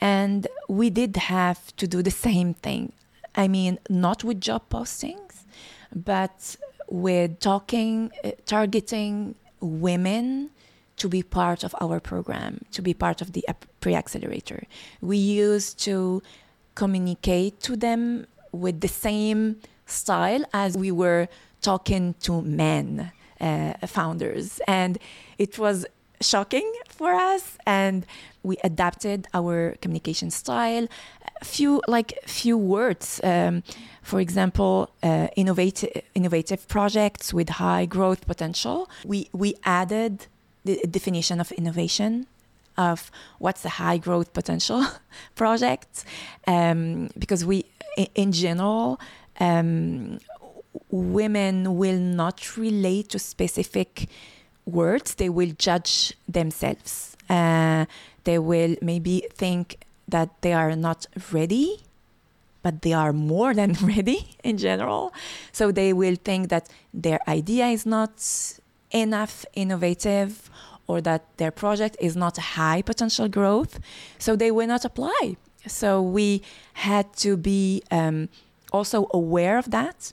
and 0.00 0.46
we 0.68 0.90
did 0.90 1.16
have 1.16 1.74
to 1.76 1.86
do 1.86 2.02
the 2.02 2.10
same 2.10 2.54
thing. 2.54 2.92
I 3.34 3.48
mean, 3.48 3.78
not 3.88 4.24
with 4.24 4.40
job 4.40 4.62
postings, 4.70 5.44
but 5.94 6.56
with 6.88 7.40
talking, 7.40 8.10
uh, 8.24 8.32
targeting 8.46 9.34
women 9.60 10.50
to 10.96 11.08
be 11.08 11.22
part 11.22 11.64
of 11.64 11.74
our 11.80 12.00
program, 12.00 12.64
to 12.72 12.82
be 12.82 12.94
part 12.94 13.20
of 13.20 13.32
the 13.32 13.44
pre 13.80 13.94
accelerator. 13.94 14.64
We 15.00 15.18
used 15.18 15.78
to 15.80 16.22
communicate 16.74 17.60
to 17.60 17.76
them 17.76 18.26
with 18.52 18.80
the 18.80 18.88
same 18.88 19.60
style 19.86 20.44
as 20.52 20.76
we 20.76 20.90
were 20.90 21.28
talking 21.60 22.14
to 22.20 22.42
men 22.42 23.12
uh, 23.40 23.74
founders. 23.86 24.60
And 24.66 24.98
it 25.38 25.58
was 25.58 25.86
shocking 26.20 26.70
for 26.88 27.12
us 27.12 27.58
and 27.66 28.06
we 28.42 28.56
adapted 28.62 29.26
our 29.34 29.76
communication 29.80 30.30
style. 30.30 30.88
Few 31.42 31.82
like 31.86 32.18
few 32.26 32.56
words 32.56 33.20
um, 33.22 33.62
for 34.02 34.20
example 34.20 34.90
uh, 35.02 35.28
innovative 35.36 36.02
innovative 36.14 36.66
projects 36.68 37.34
with 37.34 37.48
high 37.48 37.86
growth 37.86 38.26
potential. 38.26 38.88
We 39.04 39.28
we 39.32 39.54
added 39.64 40.26
the 40.64 40.80
definition 40.90 41.40
of 41.40 41.52
innovation 41.52 42.26
of 42.76 43.10
what's 43.38 43.64
a 43.64 43.68
high 43.68 43.98
growth 43.98 44.32
potential 44.32 44.84
project 45.34 46.04
um, 46.46 47.08
because 47.18 47.44
we 47.44 47.64
in 48.14 48.32
general 48.32 49.00
um, 49.40 50.18
women 50.90 51.76
will 51.76 51.98
not 51.98 52.56
relate 52.56 53.08
to 53.10 53.18
specific 53.18 54.08
words 54.66 55.14
they 55.14 55.28
will 55.28 55.52
judge 55.58 56.14
themselves. 56.28 57.16
Uh, 57.30 57.86
they 58.24 58.38
will 58.38 58.76
maybe 58.82 59.26
think 59.32 59.78
that 60.08 60.30
they 60.42 60.52
are 60.52 60.76
not 60.76 61.06
ready 61.32 61.80
but 62.66 62.82
they 62.82 62.92
are 62.92 63.12
more 63.12 63.54
than 63.54 63.72
ready 63.94 64.36
in 64.42 64.58
general. 64.58 65.14
So 65.52 65.70
they 65.70 65.92
will 65.92 66.16
think 66.16 66.48
that 66.48 66.68
their 66.92 67.20
idea 67.28 67.66
is 67.68 67.86
not 67.86 68.10
enough 68.90 69.46
innovative 69.54 70.50
or 70.88 71.00
that 71.02 71.22
their 71.36 71.52
project 71.52 71.96
is 72.00 72.16
not 72.16 72.36
high 72.36 72.82
potential 72.82 73.28
growth, 73.28 73.78
so 74.18 74.34
they 74.34 74.50
will 74.50 74.66
not 74.66 74.84
apply. 74.84 75.36
So 75.66 76.02
we 76.02 76.42
had 76.88 77.12
to 77.24 77.36
be 77.36 77.82
um, 77.92 78.28
also 78.72 79.08
aware 79.12 79.58
of 79.58 79.70
that 79.70 80.12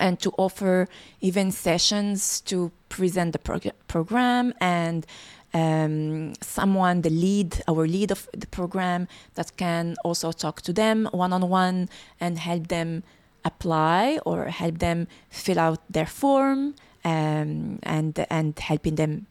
and 0.00 0.20
to 0.20 0.32
offer 0.38 0.88
even 1.20 1.50
sessions 1.50 2.40
to 2.42 2.70
present 2.88 3.32
the 3.32 3.38
prog- 3.38 3.72
program 3.86 4.54
and 4.60 5.06
um, 5.54 6.34
someone, 6.40 7.02
the 7.02 7.10
lead, 7.10 7.62
our 7.66 7.86
lead 7.86 8.10
of 8.10 8.28
the 8.32 8.46
program, 8.46 9.08
that 9.34 9.56
can 9.56 9.96
also 10.04 10.32
talk 10.32 10.60
to 10.62 10.72
them 10.72 11.08
one 11.12 11.32
on 11.32 11.48
one 11.48 11.88
and 12.20 12.38
help 12.38 12.68
them 12.68 13.02
apply 13.44 14.18
or 14.26 14.46
help 14.46 14.78
them 14.78 15.06
fill 15.30 15.58
out 15.58 15.80
their 15.88 16.06
form 16.06 16.74
um, 17.04 17.78
and 17.82 18.26
and 18.28 18.58
helping 18.58 18.96
them 18.96 19.26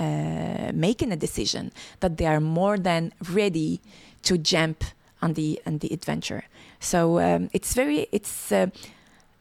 uh, 0.00 0.70
making 0.74 1.12
a 1.12 1.16
decision 1.16 1.72
that 2.00 2.18
they 2.18 2.26
are 2.26 2.40
more 2.40 2.76
than 2.78 3.12
ready 3.32 3.80
to 4.22 4.36
jump 4.36 4.84
on 5.22 5.34
the 5.34 5.60
on 5.66 5.78
the 5.78 5.92
adventure. 5.92 6.44
So 6.80 7.18
um, 7.20 7.50
it's 7.52 7.74
very 7.74 8.06
it's 8.12 8.52
uh, 8.52 8.66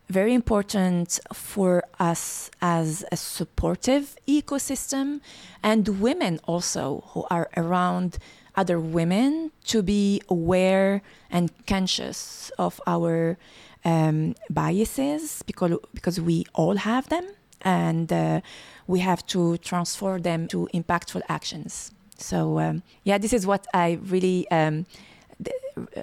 very 0.09 0.33
important 0.33 1.19
for 1.33 1.83
us 1.99 2.49
as 2.61 3.03
a 3.11 3.17
supportive 3.17 4.15
ecosystem 4.27 5.19
and 5.61 5.99
women 5.99 6.39
also 6.45 7.03
who 7.07 7.25
are 7.29 7.49
around 7.57 8.17
other 8.55 8.79
women 8.79 9.51
to 9.65 9.83
be 9.83 10.21
aware 10.29 11.01
and 11.29 11.51
conscious 11.67 12.51
of 12.57 12.81
our 12.87 13.37
um, 13.85 14.35
biases 14.49 15.43
because 15.43 15.77
because 15.93 16.19
we 16.19 16.45
all 16.53 16.77
have 16.77 17.07
them 17.09 17.25
and 17.61 18.11
uh, 18.11 18.41
we 18.87 18.99
have 18.99 19.25
to 19.27 19.57
transform 19.57 20.21
them 20.21 20.47
to 20.47 20.67
impactful 20.73 21.21
actions. 21.29 21.91
So 22.17 22.59
um, 22.59 22.83
yeah, 23.03 23.17
this 23.17 23.33
is 23.33 23.45
what 23.45 23.67
I 23.73 23.99
really 24.03 24.49
um, 24.49 24.85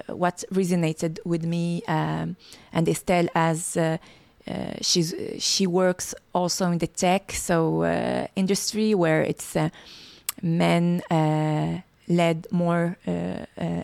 what 0.07 0.43
resonated 0.51 1.19
with 1.25 1.43
me 1.43 1.83
um, 1.87 2.35
and 2.71 2.87
Estelle 2.87 3.27
as. 3.35 3.77
Uh, 3.77 3.97
uh, 4.47 4.73
she's 4.79 5.15
she 5.39 5.65
works 5.65 6.13
also 6.31 6.69
in 6.69 6.77
the 6.77 6.85
tech 6.85 7.31
so 7.31 7.81
uh, 7.81 8.27
industry 8.35 8.93
where 8.93 9.23
it's 9.23 9.55
uh, 9.55 9.69
men 10.43 11.01
uh, 11.09 11.81
led 12.07 12.45
more 12.51 12.95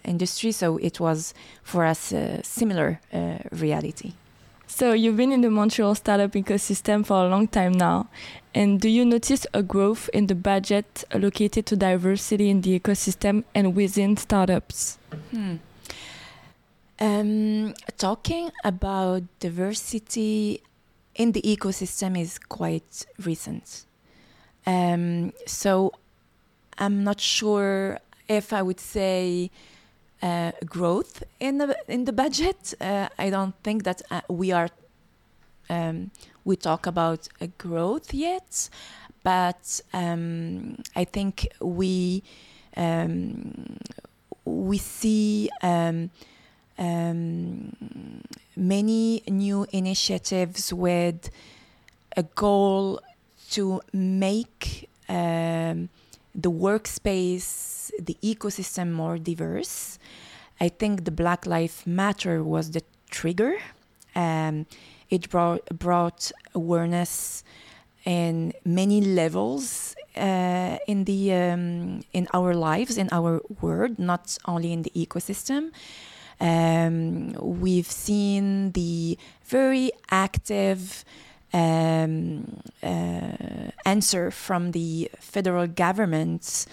industry 0.06 0.52
so 0.52 0.78
it 0.78 1.00
was 1.00 1.34
for 1.64 1.84
us 1.84 2.12
a 2.12 2.44
similar 2.44 3.00
reality 3.52 4.14
so 4.72 4.94
you've 4.94 5.18
been 5.18 5.34
in 5.34 5.42
the 5.42 5.50
Montreal 5.50 5.96
startup 5.96 6.32
ecosystem 6.32 7.06
for 7.06 7.26
a 7.26 7.28
long 7.28 7.46
time 7.46 7.74
now. 7.74 8.08
And 8.56 8.80
do 8.80 8.88
you 8.88 9.04
notice 9.04 9.46
a 9.54 9.62
growth 9.62 10.10
in 10.14 10.28
the 10.28 10.36
budget 10.36 11.04
allocated 11.12 11.66
to 11.68 11.76
diversity 11.76 12.50
in 12.50 12.62
the 12.62 12.80
ecosystem 12.80 13.44
and 13.54 13.76
within 13.76 14.16
startups? 14.16 14.98
Hmm. 15.32 15.56
Um, 17.00 17.74
talking 17.98 18.52
about 18.64 19.24
diversity 19.42 20.62
in 21.16 21.34
the 21.34 21.42
ecosystem 21.42 22.18
is 22.18 22.40
quite 22.40 23.06
recent. 23.26 23.84
Um, 24.66 25.34
so 25.46 25.92
I'm 26.78 27.04
not 27.04 27.20
sure 27.20 28.00
if 28.30 28.54
I 28.54 28.62
would 28.62 28.80
say 28.80 29.52
uh, 30.22 30.52
growth 30.66 31.24
in 31.40 31.58
the 31.58 31.76
in 31.88 32.06
the 32.06 32.14
budget. 32.14 32.74
Uh, 32.80 33.10
I 33.18 33.30
don't 33.30 33.56
think 33.64 33.84
that 33.84 34.02
uh, 34.12 34.22
we 34.30 34.52
are 34.52 34.70
um, 35.70 36.12
we 36.44 36.56
talk 36.56 36.86
about 36.86 37.28
a 37.40 37.48
growth 37.48 38.14
yet, 38.14 38.70
but 39.24 39.82
um, 39.94 40.78
I 40.96 41.06
think 41.06 41.48
we 41.60 42.24
um, 42.78 43.78
we 44.46 44.78
see 44.78 45.50
um, 45.62 46.10
um, 46.78 47.76
many 48.56 49.24
new 49.28 49.66
initiatives 49.72 50.74
with 50.74 51.30
a 52.18 52.24
goal 52.24 53.00
to 53.52 53.82
make 53.94 54.90
um, 55.10 55.90
the 56.34 56.52
workspace, 56.52 57.92
the 58.00 58.18
ecosystem 58.24 58.92
more 58.92 59.18
diverse. 59.18 60.00
I 60.60 60.70
think 60.70 61.06
the 61.06 61.12
Black 61.12 61.46
Lives 61.46 61.86
Matter 61.86 62.44
was 62.44 62.72
the 62.72 62.84
trigger. 63.10 63.56
Um, 64.16 64.66
it 65.10 65.30
brought, 65.30 65.66
brought 65.78 66.32
awareness 66.54 67.44
in 68.06 68.54
many 68.66 69.02
levels 69.02 69.96
uh, 70.16 70.78
in 70.88 71.06
the 71.06 71.34
um, 71.34 72.02
in 72.14 72.28
our 72.34 72.54
lives, 72.54 72.98
in 72.98 73.10
our 73.12 73.42
world, 73.62 74.00
not 74.00 74.38
only 74.46 74.74
in 74.74 74.82
the 74.84 74.92
ecosystem. 74.96 75.72
Um, 76.40 77.34
we've 77.40 77.90
seen 77.92 78.72
the 78.72 79.18
very 79.46 79.92
active 80.10 81.06
um, 81.54 82.62
uh, 82.84 83.72
answer 83.86 84.32
from 84.32 84.72
the 84.72 85.10
federal 85.20 85.68
government 85.68 86.66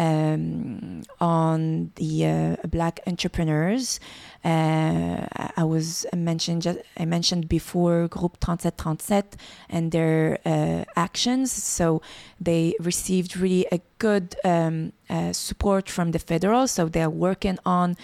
um, 0.00 1.02
on 1.20 1.92
the 1.96 2.26
uh, 2.26 2.66
black 2.66 3.00
entrepreneurs. 3.06 4.00
Uh, 4.42 5.26
I 5.56 5.64
was 5.64 6.06
mentioned 6.14 6.62
just, 6.62 6.78
I 6.96 7.04
mentioned 7.04 7.48
before 7.48 8.08
Groupe 8.08 8.38
3737 8.40 9.38
and 9.68 9.92
their 9.92 10.38
uh, 10.46 10.84
actions. 10.96 11.52
So 11.52 12.00
they 12.40 12.74
received 12.80 13.36
really 13.36 13.66
a 13.70 13.80
good 13.98 14.36
um, 14.42 14.92
uh, 15.10 15.34
support 15.34 15.90
from 15.90 16.12
the 16.12 16.18
federal. 16.18 16.66
So 16.66 16.88
they 16.88 17.02
are 17.02 17.10
working 17.10 17.58
on 17.66 17.96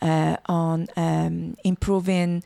uh, 0.00 0.36
on 0.46 0.86
um, 0.96 1.56
improving. 1.64 2.42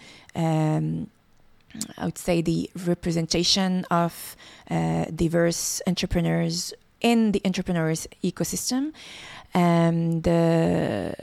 Um, 1.78 1.94
I 1.98 2.04
would 2.06 2.18
say 2.18 2.42
the 2.42 2.70
representation 2.86 3.84
of 3.90 4.36
uh, 4.70 5.04
diverse 5.14 5.82
entrepreneurs 5.86 6.72
in 7.00 7.32
the 7.32 7.40
entrepreneurs 7.44 8.06
ecosystem. 8.22 8.92
And 9.54 10.22
the 10.22 11.14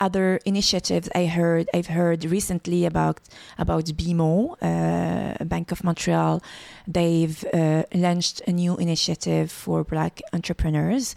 other 0.00 0.40
initiatives 0.44 1.08
I 1.14 1.26
heard, 1.26 1.68
I've 1.74 1.88
heard 1.88 2.24
recently 2.24 2.84
about 2.84 3.20
about 3.58 3.84
BMO, 3.86 4.56
uh, 4.62 5.44
Bank 5.44 5.72
of 5.72 5.84
Montreal. 5.84 6.42
They've 6.86 7.44
uh, 7.52 7.84
launched 7.94 8.42
a 8.46 8.52
new 8.52 8.76
initiative 8.76 9.50
for 9.50 9.84
Black 9.84 10.20
entrepreneurs, 10.32 11.14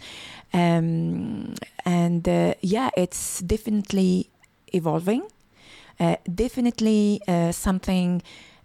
um, 0.52 1.54
and 1.84 2.28
uh, 2.28 2.54
yeah, 2.60 2.90
it's 2.96 3.40
definitely 3.40 4.30
evolving. 4.72 5.22
Uh, 6.00 6.16
definitely 6.34 7.20
uh, 7.28 7.52
something 7.52 8.22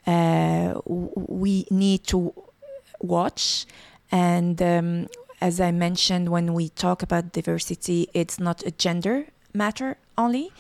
we 0.08 1.68
need 1.70 2.04
to 2.08 2.34
watch 3.00 3.66
and 4.12 4.62
um, 4.62 5.08
as 5.40 5.62
I 5.62 5.72
mentioned, 5.72 6.30
when 6.30 6.54
we 6.54 6.70
talk 6.70 7.04
about 7.04 7.34
diversity, 7.34 8.10
it's 8.14 8.40
not 8.40 8.66
a 8.66 8.72
gender 8.72 9.28
matter 9.54 9.98
only. 10.18 10.52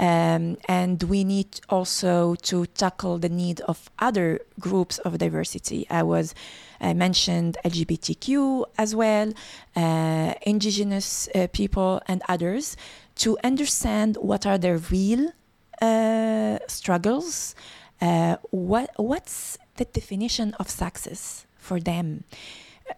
Um, 0.00 0.56
and 0.66 1.02
we 1.04 1.22
need 1.22 1.60
also 1.68 2.34
to 2.36 2.66
tackle 2.66 3.18
the 3.18 3.28
need 3.28 3.60
of 3.62 3.90
other 3.98 4.40
groups 4.58 4.98
of 4.98 5.18
diversity. 5.18 5.86
I 5.88 6.02
was 6.02 6.34
I 6.80 6.94
mentioned 6.94 7.56
LGBTQ 7.64 8.64
as 8.76 8.94
well, 8.94 9.32
uh, 9.76 10.34
indigenous 10.42 11.28
uh, 11.34 11.46
people, 11.52 12.02
and 12.08 12.22
others 12.28 12.76
to 13.16 13.38
understand 13.44 14.16
what 14.16 14.44
are 14.46 14.58
their 14.58 14.78
real 14.78 15.32
uh, 15.80 16.58
struggles. 16.66 17.54
Uh, 18.04 18.36
what 18.50 18.90
what's 18.96 19.56
the 19.76 19.86
definition 19.98 20.48
of 20.60 20.68
success 20.68 21.46
for 21.56 21.80
them? 21.80 22.24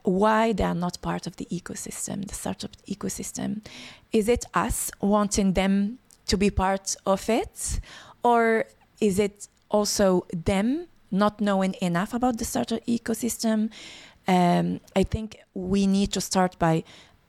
why 0.02 0.52
they 0.52 0.64
are 0.64 0.74
not 0.74 1.00
part 1.02 1.26
of 1.26 1.36
the 1.36 1.46
ecosystem, 1.46 2.26
the 2.26 2.34
startup 2.34 2.70
ecosystem. 2.88 3.64
Is 4.12 4.28
it 4.28 4.44
us 4.54 4.90
wanting 5.00 5.52
them 5.52 5.98
to 6.26 6.36
be 6.36 6.50
part 6.50 6.96
of 7.06 7.28
it? 7.28 7.80
Or 8.22 8.64
is 9.00 9.18
it 9.18 9.48
also 9.70 10.26
them 10.32 10.88
not 11.10 11.40
knowing 11.40 11.74
enough 11.80 12.14
about 12.14 12.38
the 12.38 12.44
startup 12.44 12.84
ecosystem? 12.86 13.70
Um, 14.26 14.80
I 14.96 15.04
think 15.04 15.38
we 15.54 15.86
need 15.86 16.12
to 16.12 16.20
start 16.20 16.58
by 16.58 16.82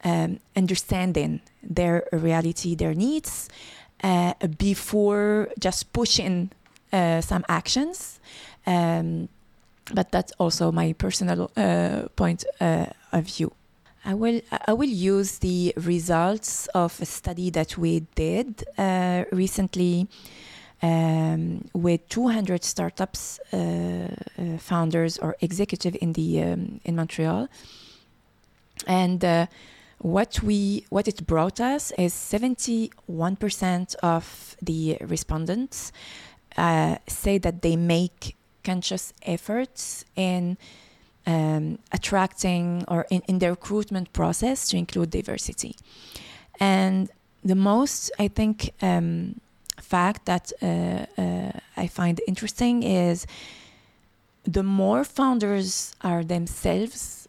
um, 0.03 0.39
understanding 0.55 1.41
their 1.61 2.07
reality, 2.11 2.75
their 2.75 2.95
needs, 2.95 3.49
uh, 4.03 4.33
before 4.57 5.49
just 5.59 5.93
pushing 5.93 6.51
uh, 6.93 7.21
some 7.21 7.43
actions. 7.49 8.19
Um, 8.65 9.29
but 9.93 10.11
that's 10.11 10.33
also 10.37 10.71
my 10.71 10.93
personal 10.93 11.49
uh, 11.55 12.07
point 12.15 12.45
uh, 12.59 12.87
of 13.11 13.25
view. 13.25 13.51
I 14.05 14.13
will 14.13 14.41
I 14.67 14.73
will 14.73 14.89
use 14.89 15.39
the 15.39 15.73
results 15.75 16.67
of 16.67 16.99
a 17.01 17.05
study 17.05 17.49
that 17.51 17.77
we 17.77 18.05
did 18.15 18.63
uh, 18.77 19.25
recently 19.31 20.07
um, 20.81 21.65
with 21.73 22.07
200 22.09 22.63
startups 22.63 23.39
uh, 23.51 24.07
founders 24.59 25.17
or 25.17 25.35
executive 25.41 25.97
in 26.01 26.13
the 26.13 26.41
um, 26.43 26.79
in 26.85 26.95
Montreal, 26.95 27.49
and 28.85 29.47
what 29.99 30.41
we 30.43 30.85
what 30.89 31.07
it 31.07 31.25
brought 31.25 31.59
us 31.59 31.91
is 31.97 32.13
71% 32.13 33.95
of 34.03 34.55
the 34.61 34.97
respondents 35.01 35.91
say 37.07 37.37
that 37.37 37.61
they 37.61 37.75
make 37.75 38.35
conscious 38.63 39.13
efforts 39.21 40.03
in 40.15 40.57
um, 41.25 41.79
attracting 41.91 42.83
or 42.87 43.05
in, 43.09 43.21
in 43.27 43.39
the 43.39 43.49
recruitment 43.49 44.11
process 44.13 44.69
to 44.69 44.77
include 44.77 45.09
diversity. 45.11 45.75
And 46.59 47.09
the 47.43 47.55
most, 47.55 48.11
I 48.19 48.27
think, 48.27 48.71
um, 48.81 49.39
fact 49.77 50.25
that 50.25 50.51
uh, 50.61 50.65
uh, 51.21 51.51
I 51.83 51.87
find 51.87 52.19
interesting 52.27 52.83
is 52.83 53.27
the 54.43 54.63
more 54.63 55.03
founders 55.03 55.95
are 56.01 56.23
themselves 56.23 57.27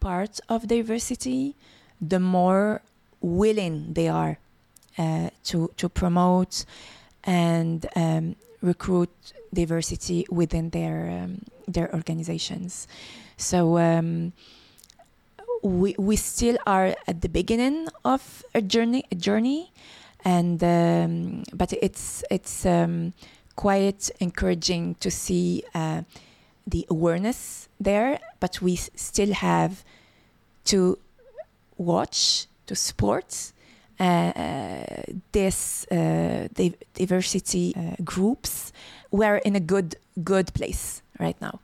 part 0.00 0.40
of 0.48 0.68
diversity, 0.68 1.54
the 2.00 2.20
more 2.20 2.82
willing 3.20 3.94
they 3.94 4.08
are 4.08 4.38
uh, 4.96 5.30
to 5.44 5.70
to 5.76 5.88
promote 5.88 6.64
and 7.24 7.86
um, 7.96 8.36
recruit 8.62 9.10
diversity 9.52 10.26
within 10.30 10.70
their 10.70 11.10
um, 11.10 11.42
their 11.66 11.92
organizations. 11.94 12.88
So 13.36 13.78
um, 13.78 14.32
we 15.62 15.94
we 15.98 16.16
still 16.16 16.58
are 16.66 16.94
at 17.06 17.20
the 17.20 17.28
beginning 17.28 17.88
of 18.04 18.44
a 18.54 18.60
journey 18.60 19.04
a 19.10 19.14
journey, 19.14 19.72
and 20.24 20.62
um, 20.62 21.44
but 21.52 21.72
it's 21.72 22.24
it's 22.30 22.66
um, 22.66 23.12
quite 23.56 24.10
encouraging 24.20 24.96
to 25.00 25.10
see 25.10 25.64
uh, 25.74 26.02
the 26.66 26.86
awareness 26.90 27.68
there. 27.80 28.20
But 28.40 28.60
we 28.60 28.76
still 28.76 29.32
have 29.34 29.84
to 30.64 30.98
watch 31.76 32.46
to 32.66 32.74
support 32.74 33.52
this 33.98 35.86
uh, 35.90 36.48
diversity 36.94 37.74
uh, 37.76 37.96
groups, 38.04 38.72
we're 39.10 39.36
in 39.38 39.56
a 39.56 39.60
good 39.60 39.96
good 40.24 40.52
place 40.54 41.02
right 41.18 41.40
now. 41.40 41.60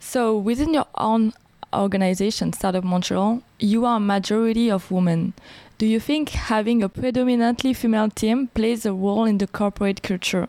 So 0.00 0.36
within 0.36 0.74
your 0.74 0.86
own 0.94 1.32
organization, 1.74 2.52
Startup 2.52 2.84
Montreal, 2.84 3.42
you 3.58 3.84
are 3.84 3.96
a 3.96 4.00
majority 4.00 4.70
of 4.70 4.90
women. 4.90 5.34
Do 5.78 5.86
you 5.86 6.00
think 6.00 6.30
having 6.30 6.82
a 6.82 6.88
predominantly 6.88 7.74
female 7.74 8.10
team 8.10 8.48
plays 8.48 8.86
a 8.86 8.92
role 8.92 9.24
in 9.24 9.38
the 9.38 9.46
corporate 9.46 10.02
culture? 10.02 10.48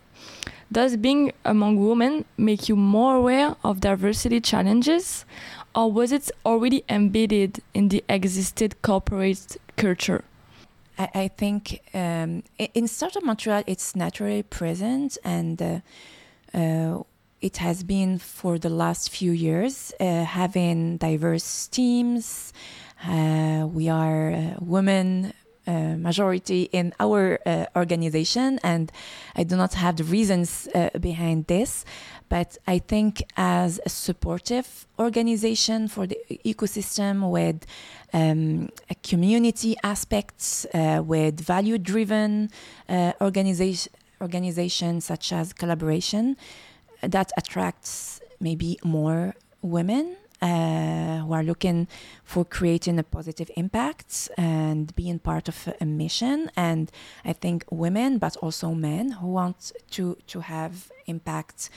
Does 0.71 0.97
being 0.97 1.31
among 1.43 1.77
women 1.87 2.25
make 2.37 2.69
you 2.69 2.75
more 2.75 3.15
aware 3.15 3.55
of 3.63 3.81
diversity 3.81 4.39
challenges, 4.39 5.25
or 5.73 5.91
was 5.91 6.11
it 6.11 6.31
already 6.45 6.83
embedded 6.87 7.61
in 7.73 7.89
the 7.89 8.03
existed 8.07 8.81
corporate 8.81 9.57
culture? 9.75 10.23
I, 10.99 11.09
I 11.15 11.27
think 11.29 11.81
um, 11.93 12.43
in 12.57 12.87
Startup 12.87 13.23
Montreal, 13.23 13.63
it's 13.65 13.95
naturally 13.95 14.43
present 14.43 15.17
and 15.23 15.61
uh, 15.61 15.79
uh, 16.53 17.03
it 17.41 17.57
has 17.57 17.83
been 17.83 18.19
for 18.19 18.59
the 18.59 18.69
last 18.69 19.09
few 19.09 19.31
years 19.31 19.93
uh, 19.99 20.25
having 20.25 20.97
diverse 20.97 21.67
teams. 21.67 22.51
Uh, 23.07 23.65
we 23.71 23.87
are 23.87 24.31
uh, 24.31 24.55
women 24.59 25.33
uh, 25.65 25.95
majority 25.95 26.63
in 26.73 26.93
our 26.99 27.39
organization, 27.75 28.59
and 28.63 28.91
I 29.35 29.43
do 29.43 29.55
not 29.55 29.75
have 29.75 29.97
the 29.97 30.03
reasons 30.03 30.67
behind 30.99 31.45
this. 31.47 31.85
But 32.29 32.57
I 32.67 32.77
think 32.77 33.23
as 33.35 33.79
a 33.85 33.89
supportive 33.89 34.85
organization 34.99 35.87
for 35.87 36.05
the 36.05 36.17
ecosystem 36.45 37.29
with 37.31 37.65
um, 38.13 38.69
community 39.03 39.75
aspects, 39.83 40.65
uh, 40.73 41.01
with 41.03 41.39
value 41.39 41.77
driven 41.77 42.51
uh, 42.87 43.13
organization, 43.19 43.91
organizations 44.21 45.05
such 45.05 45.33
as 45.33 45.53
collaboration, 45.53 46.37
that 47.01 47.31
attracts 47.37 48.21
maybe 48.39 48.77
more 48.83 49.35
women 49.61 50.15
uh, 50.41 51.19
who 51.19 51.33
are 51.33 51.43
looking 51.43 51.87
for 52.23 52.45
creating 52.45 52.99
a 52.99 53.03
positive 53.03 53.51
impact 53.55 54.29
and 54.37 54.95
being 54.95 55.19
part 55.19 55.47
of 55.47 55.73
a 55.81 55.85
mission. 55.85 56.49
And 56.55 56.91
I 57.25 57.33
think 57.33 57.65
women, 57.69 58.17
but 58.17 58.37
also 58.37 58.73
men, 58.73 59.11
who 59.11 59.27
want 59.27 59.71
to 59.91 60.17
to 60.27 60.39
have 60.41 60.91
impact 61.05 61.69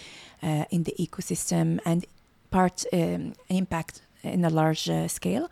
uh, 0.43 0.65
in 0.71 0.85
the 0.85 0.95
ecosystem 0.99 1.79
and 1.85 2.07
part 2.51 2.85
um, 2.93 3.35
impact 3.49 4.03
in 4.23 4.45
a 4.45 4.51
large 4.51 4.91
scale. 5.09 5.49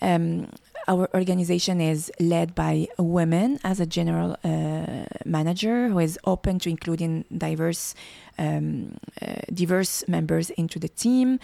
Um, 0.00 0.48
our 0.88 1.08
organization 1.14 1.80
is 1.80 2.10
led 2.18 2.54
by 2.54 2.88
women 2.98 3.60
as 3.62 3.78
a 3.78 3.86
general 3.86 4.36
uh, 4.42 5.04
manager 5.24 5.88
who 5.88 5.98
is 5.98 6.18
open 6.24 6.58
to 6.60 6.70
including 6.70 7.24
diverse 7.36 7.94
um, 8.38 8.96
uh, 9.20 9.34
diverse 9.52 10.06
members 10.08 10.50
into 10.50 10.78
the 10.78 10.88
team. 10.88 11.38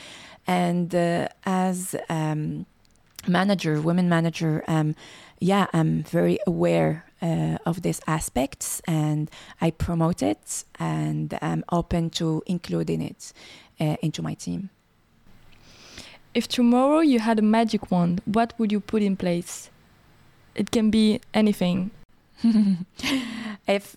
And 0.46 0.94
uh, 0.94 1.28
as 1.44 1.94
um, 2.09 2.66
manager 3.28 3.80
women 3.80 4.09
manager 4.09 4.64
um, 4.68 4.94
yeah 5.40 5.66
i'm 5.72 6.02
very 6.02 6.38
aware 6.46 7.04
uh, 7.22 7.57
of 7.64 7.83
these 7.83 8.00
aspects 8.07 8.80
and 8.87 9.30
i 9.61 9.70
promote 9.70 10.22
it 10.22 10.64
and 10.78 11.38
i'm 11.40 11.64
open 11.70 12.11
to 12.11 12.42
including 12.46 13.00
it 13.00 13.33
uh, 13.80 13.96
into 14.02 14.22
my 14.22 14.35
team 14.35 14.70
if 16.35 16.49
tomorrow 16.49 17.01
you 17.01 17.20
had 17.20 17.38
a 17.38 17.42
magic 17.42 17.90
wand, 17.90 18.20
what 18.25 18.53
would 18.59 18.73
you 18.73 18.81
put 18.81 19.03
in 19.03 19.16
place? 19.16 19.70
It 20.55 20.70
can 20.70 20.90
be 20.90 21.20
anything. 21.33 21.90
if 23.66 23.97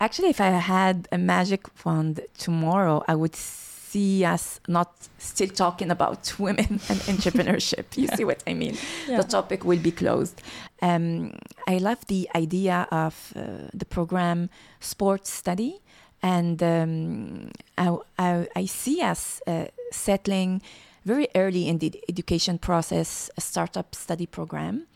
actually 0.00 0.30
if 0.30 0.40
I 0.40 0.50
had 0.50 1.08
a 1.12 1.18
magic 1.18 1.66
wand 1.84 2.20
tomorrow, 2.38 3.04
I 3.06 3.14
would 3.14 3.36
see 3.36 4.24
us 4.24 4.60
not 4.68 5.08
still 5.18 5.48
talking 5.48 5.90
about 5.90 6.32
women 6.38 6.80
and 6.88 6.98
entrepreneurship. 7.14 7.96
You 7.96 8.04
yeah. 8.04 8.14
see 8.16 8.24
what 8.24 8.42
I 8.46 8.54
mean? 8.54 8.76
Yeah. 9.06 9.18
The 9.20 9.28
topic 9.28 9.64
will 9.64 9.78
be 9.78 9.90
closed. 9.90 10.40
Um, 10.82 11.32
I 11.66 11.78
love 11.78 12.06
the 12.06 12.28
idea 12.34 12.88
of 12.90 13.32
uh, 13.36 13.68
the 13.74 13.84
program 13.84 14.48
Sports 14.80 15.30
Study, 15.30 15.80
and 16.22 16.62
um, 16.62 17.50
I, 17.76 17.96
I, 18.18 18.48
I, 18.56 18.64
see 18.66 19.02
us 19.02 19.42
uh, 19.46 19.66
settling 19.90 20.62
very 21.04 21.28
early 21.34 21.68
in 21.68 21.78
the 21.78 22.02
education 22.08 22.58
process 22.58 23.30
a 23.36 23.40
startup 23.40 23.94
study 23.94 24.26
program 24.26 24.86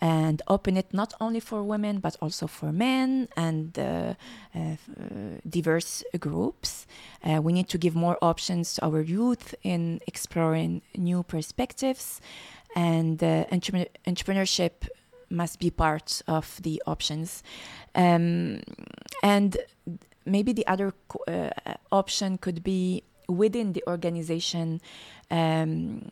and 0.00 0.42
open 0.46 0.76
it 0.76 0.92
not 0.92 1.12
only 1.20 1.40
for 1.40 1.62
women 1.62 1.98
but 1.98 2.16
also 2.20 2.46
for 2.46 2.72
men 2.72 3.28
and 3.36 3.78
uh, 3.78 4.14
uh, 4.54 4.76
diverse 5.48 6.04
groups. 6.20 6.86
Uh, 7.24 7.40
we 7.42 7.52
need 7.52 7.68
to 7.68 7.78
give 7.78 7.94
more 7.94 8.16
options 8.22 8.74
to 8.74 8.84
our 8.84 9.00
youth 9.00 9.54
in 9.62 10.00
exploring 10.06 10.82
new 10.96 11.22
perspectives, 11.22 12.20
and 12.76 13.22
uh, 13.22 13.44
entrepreneur- 13.50 13.90
entrepreneurship 14.06 14.88
must 15.30 15.58
be 15.58 15.70
part 15.70 16.22
of 16.26 16.60
the 16.62 16.82
options. 16.86 17.42
Um, 17.94 18.60
and 19.22 19.56
maybe 20.24 20.52
the 20.52 20.66
other 20.66 20.94
uh, 21.26 21.50
option 21.90 22.38
could 22.38 22.62
be 22.62 23.02
within 23.28 23.72
the 23.72 23.82
organization 23.86 24.80
um, 25.30 26.10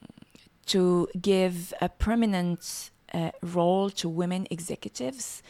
to 0.66 1.09
give 1.20 1.72
a 1.81 1.88
permanent 1.88 2.90
uh, 3.14 3.31
role 3.42 3.90
to 3.90 4.09
women 4.09 4.46
executives 4.50 5.42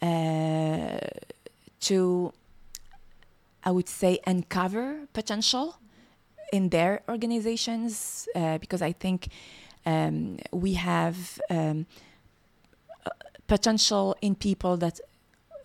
uh, 0.00 0.98
to, 1.80 2.32
I 3.64 3.70
would 3.70 3.88
say, 3.88 4.18
uncover 4.26 5.06
potential 5.12 5.76
in 6.52 6.70
their 6.70 7.02
organizations 7.08 8.28
uh, 8.34 8.58
because 8.58 8.82
I 8.82 8.92
think 8.92 9.28
um, 9.86 10.38
we 10.52 10.74
have 10.74 11.40
um, 11.50 11.86
potential 13.46 14.16
in 14.20 14.34
people 14.34 14.76
that 14.76 15.00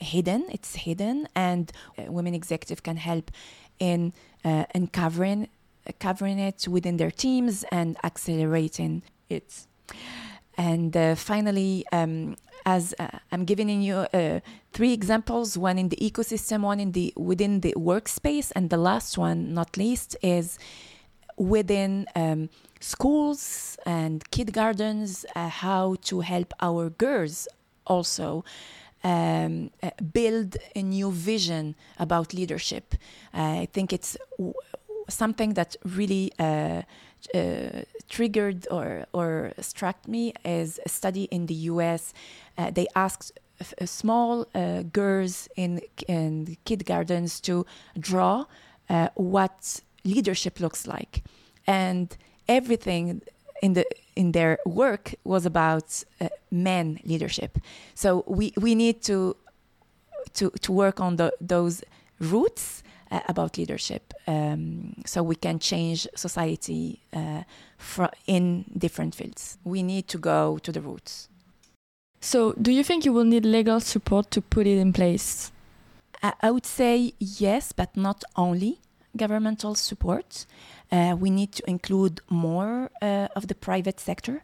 hidden 0.02 0.46
it's 0.52 0.76
hidden 0.76 1.28
and 1.36 1.72
uh, 1.98 2.12
women 2.12 2.34
executive 2.34 2.84
can 2.84 2.98
help 2.98 3.32
in 3.80 4.12
uh, 4.46 4.66
uncovering 4.74 5.50
covering 6.00 6.40
it 6.40 6.68
within 6.68 6.98
their 6.98 7.12
teams 7.12 7.64
and 7.72 7.98
accelerating 8.04 9.04
it. 9.30 9.68
And 10.58 10.96
uh, 10.96 11.16
finally, 11.16 11.86
um, 11.92 12.38
as 12.66 12.94
uh, 12.98 13.08
I'm 13.32 13.46
giving 13.46 13.70
you 13.82 13.96
uh, 13.96 14.40
three 14.74 14.94
examples, 14.94 15.58
one 15.58 15.78
in 15.78 15.90
the 15.90 15.98
ecosystem, 15.98 16.62
one 16.62 16.80
in 16.80 16.94
the 16.94 17.14
within 17.16 17.60
the 17.60 17.74
workspace, 17.78 18.52
and 18.56 18.70
the 18.70 18.78
last 18.78 19.18
one, 19.18 19.54
not 19.54 19.78
least, 19.78 20.16
is 20.22 20.58
within 21.38 22.08
um, 22.16 22.50
schools 22.80 23.78
and 23.86 24.30
kindergartens, 24.32 25.26
uh, 25.36 25.50
how 25.50 25.96
to 26.02 26.22
help 26.22 26.54
our 26.62 26.90
girls 26.90 27.48
also 27.86 28.44
um, 29.06 29.70
uh, 29.84 29.92
build 30.12 30.58
a 30.76 30.82
new 30.82 31.12
vision 31.12 31.76
about 32.00 32.34
leadership. 32.34 32.96
I 33.34 33.68
think 33.72 33.94
it's 33.94 34.18
something 35.08 35.54
that 35.54 35.76
really 35.86 36.32
uh, 36.40 36.82
uh, 37.34 37.82
triggered 38.10 38.68
or, 38.72 39.06
or 39.14 39.54
struck 39.62 40.08
me 40.08 40.34
is 40.44 40.80
a 40.86 40.90
study 40.90 41.26
in 41.26 41.46
the 41.46 41.54
US. 41.72 42.14
Uh, 42.58 42.72
they 42.72 42.88
asked 42.96 43.32
small 43.86 44.48
uh, 44.56 44.82
girls 44.92 45.48
in, 45.56 45.82
in 46.08 46.58
kindergartens 46.66 47.40
to 47.42 47.66
draw 48.00 48.46
uh, 48.90 49.10
what 49.16 49.82
leadership 50.04 50.60
looks 50.60 50.88
like. 50.88 51.24
And 51.68 52.16
everything 52.48 53.22
in 53.62 53.74
the 53.74 53.86
in 54.16 54.32
their 54.32 54.60
work 54.66 55.16
was 55.24 55.46
about 55.46 56.04
uh, 56.22 56.30
men 56.52 57.00
leadership. 57.04 57.58
So 57.94 58.24
we, 58.28 58.54
we 58.58 58.76
need 58.76 59.02
to 59.04 59.36
to 60.34 60.50
to 60.62 60.72
work 60.72 61.00
on 61.00 61.16
the, 61.16 61.34
those 61.42 61.84
roots 62.20 62.84
uh, 63.12 63.20
about 63.28 63.58
leadership 63.58 64.14
um, 64.28 64.96
so 65.06 65.22
we 65.24 65.36
can 65.36 65.60
change 65.60 66.08
society 66.16 67.00
uh, 67.14 67.44
in 68.28 68.66
different 68.78 69.16
fields. 69.16 69.58
We 69.64 69.84
need 69.84 70.08
to 70.10 70.18
go 70.18 70.58
to 70.60 70.72
the 70.72 70.82
roots. 70.82 71.30
So, 72.22 72.54
do 72.54 72.72
you 72.72 72.84
think 72.84 73.06
you 73.06 73.14
will 73.14 73.24
need 73.24 73.46
legal 73.46 73.80
support 73.80 74.32
to 74.32 74.42
put 74.42 74.66
it 74.66 74.80
in 74.80 74.94
place? 74.94 75.52
I, 76.24 76.34
I 76.42 76.52
would 76.52 76.66
say 76.66 77.14
yes, 77.20 77.72
but 77.72 77.96
not 77.96 78.24
only 78.36 78.80
governmental 79.16 79.76
support. 79.76 80.46
Uh, 80.92 81.16
we 81.20 81.30
need 81.30 81.52
to 81.52 81.64
include 81.68 82.22
more 82.30 82.92
uh, 83.02 83.28
of 83.36 83.48
the 83.48 83.56
private 83.56 84.00
sector 84.00 84.44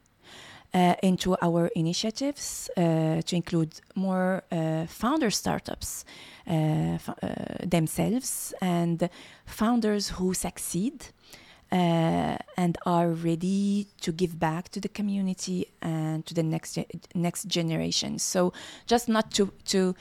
uh, 0.74 0.96
into 1.04 1.36
our 1.42 1.68
initiatives 1.76 2.70
to 2.76 3.36
include 3.36 3.80
more 3.96 4.44
founder 4.88 5.30
startups 5.30 6.06
themselves 6.46 8.54
and 8.62 9.10
founders 9.46 10.10
who 10.10 10.34
succeed 10.34 11.08
uh, 11.72 12.38
and 12.58 12.78
are 12.86 13.10
ready 13.10 13.88
to 14.02 14.12
give 14.12 14.38
back 14.38 14.70
to 14.70 14.80
the 14.80 14.90
community 14.90 15.68
and 15.82 16.26
to 16.26 16.34
the 16.34 16.44
next 16.44 16.78
next 17.16 17.48
generation. 17.48 18.20
So 18.20 18.54
just 18.88 19.08
not 19.08 19.32
to 19.32 19.52
to 19.66 19.96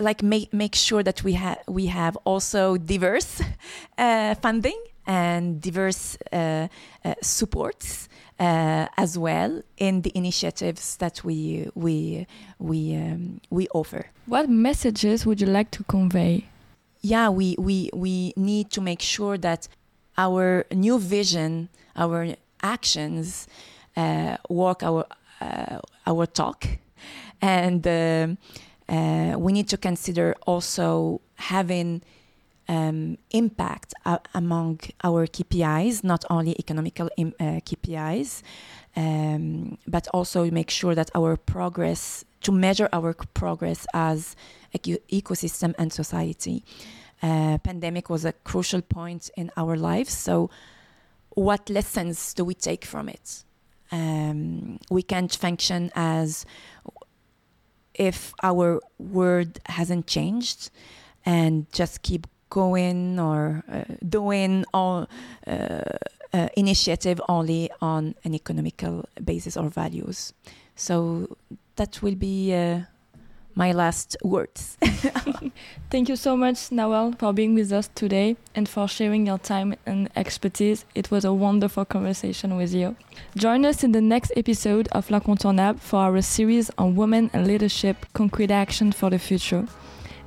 like 0.00 0.22
make 0.22 0.52
make 0.52 0.74
sure 0.74 1.02
that 1.02 1.22
we 1.22 1.34
have 1.34 1.58
we 1.68 1.86
have 1.86 2.16
also 2.24 2.76
diverse 2.76 3.42
funding 3.96 4.80
and 5.06 5.60
diverse 5.60 6.16
uh, 6.32 6.68
uh, 7.04 7.14
supports 7.20 8.08
uh, 8.40 8.86
as 8.96 9.18
well 9.18 9.62
in 9.76 10.02
the 10.02 10.12
initiatives 10.14 10.96
that 10.96 11.22
we 11.24 11.68
we 11.74 12.26
we 12.58 12.94
um, 12.96 13.40
we 13.50 13.68
offer. 13.74 14.10
What 14.26 14.48
messages 14.48 15.26
would 15.26 15.40
you 15.40 15.46
like 15.46 15.70
to 15.72 15.84
convey? 15.84 16.46
Yeah, 17.00 17.28
we 17.28 17.56
we 17.58 17.90
we 17.92 18.32
need 18.36 18.70
to 18.70 18.80
make 18.80 19.02
sure 19.02 19.38
that 19.38 19.68
our 20.16 20.64
new 20.72 20.98
vision, 20.98 21.68
our 21.96 22.34
actions, 22.62 23.46
uh, 23.96 24.36
walk 24.48 24.82
our 24.82 25.04
uh, 25.40 25.78
our 26.06 26.26
talk, 26.26 26.66
and 27.40 27.86
uh, 27.86 28.28
uh, 28.88 29.38
we 29.38 29.52
need 29.52 29.68
to 29.68 29.76
consider 29.76 30.34
also 30.46 31.20
having 31.36 32.02
um, 32.68 33.18
impact 33.30 33.94
uh, 34.04 34.18
among 34.34 34.80
our 35.02 35.26
KPIs, 35.26 36.04
not 36.04 36.24
only 36.30 36.54
economical 36.58 37.10
Im- 37.16 37.34
uh, 37.40 37.60
KPIs, 37.60 38.42
um, 38.96 39.78
but 39.86 40.08
also 40.08 40.50
make 40.50 40.70
sure 40.70 40.94
that 40.94 41.10
our 41.14 41.36
progress, 41.36 42.24
to 42.42 42.52
measure 42.52 42.88
our 42.92 43.14
progress 43.34 43.86
as 43.92 44.36
eco- 44.72 45.02
ecosystem 45.10 45.74
and 45.78 45.92
society. 45.92 46.64
Uh, 47.22 47.58
pandemic 47.58 48.10
was 48.10 48.24
a 48.24 48.32
crucial 48.32 48.82
point 48.82 49.30
in 49.36 49.50
our 49.56 49.76
lives. 49.76 50.12
So, 50.12 50.50
what 51.30 51.68
lessons 51.68 52.34
do 52.34 52.44
we 52.44 52.54
take 52.54 52.84
from 52.84 53.08
it? 53.08 53.44
Um, 53.90 54.78
we 54.90 55.02
can't 55.02 55.34
function 55.34 55.90
as 55.94 56.46
if 57.94 58.34
our 58.42 58.80
world 58.98 59.58
hasn't 59.66 60.06
changed 60.06 60.70
and 61.24 61.70
just 61.72 62.02
keep 62.02 62.26
going 62.54 63.18
or 63.18 63.64
uh, 63.68 63.82
doing 64.08 64.64
all 64.72 65.08
uh, 65.46 65.82
uh, 66.32 66.48
initiative 66.56 67.20
only 67.28 67.68
on 67.80 68.14
an 68.24 68.32
economical 68.32 69.04
basis 69.24 69.56
or 69.56 69.68
values. 69.68 70.32
So 70.76 71.36
that 71.74 72.00
will 72.00 72.14
be 72.14 72.54
uh, 72.54 72.80
my 73.56 73.72
last 73.72 74.16
words. 74.22 74.76
Thank 75.90 76.08
you 76.08 76.16
so 76.16 76.36
much, 76.36 76.70
Naouel, 76.70 77.18
for 77.18 77.32
being 77.32 77.54
with 77.54 77.72
us 77.72 77.90
today 77.96 78.36
and 78.54 78.68
for 78.68 78.86
sharing 78.86 79.26
your 79.26 79.38
time 79.38 79.74
and 79.84 80.08
expertise. 80.14 80.84
It 80.94 81.10
was 81.10 81.24
a 81.24 81.32
wonderful 81.32 81.84
conversation 81.84 82.56
with 82.56 82.72
you. 82.72 82.94
Join 83.36 83.64
us 83.64 83.82
in 83.82 83.90
the 83.92 84.00
next 84.00 84.32
episode 84.36 84.86
of 84.92 85.10
L'Incontournable 85.10 85.80
for 85.80 85.98
our 86.00 86.22
series 86.22 86.70
on 86.78 86.94
women 86.94 87.30
and 87.32 87.46
leadership, 87.46 88.06
concrete 88.12 88.52
action 88.52 88.92
for 88.92 89.10
the 89.10 89.18
future. 89.18 89.66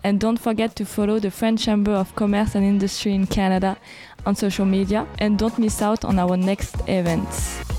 And 0.03 0.19
don't 0.19 0.39
forget 0.39 0.75
to 0.77 0.85
follow 0.85 1.19
the 1.19 1.31
French 1.31 1.65
Chamber 1.65 1.91
of 1.91 2.15
Commerce 2.15 2.55
and 2.55 2.65
Industry 2.65 3.13
in 3.13 3.27
Canada 3.27 3.77
on 4.25 4.35
social 4.35 4.65
media 4.65 5.07
and 5.19 5.37
don't 5.37 5.57
miss 5.59 5.81
out 5.81 6.05
on 6.05 6.19
our 6.19 6.37
next 6.37 6.75
events. 6.87 7.76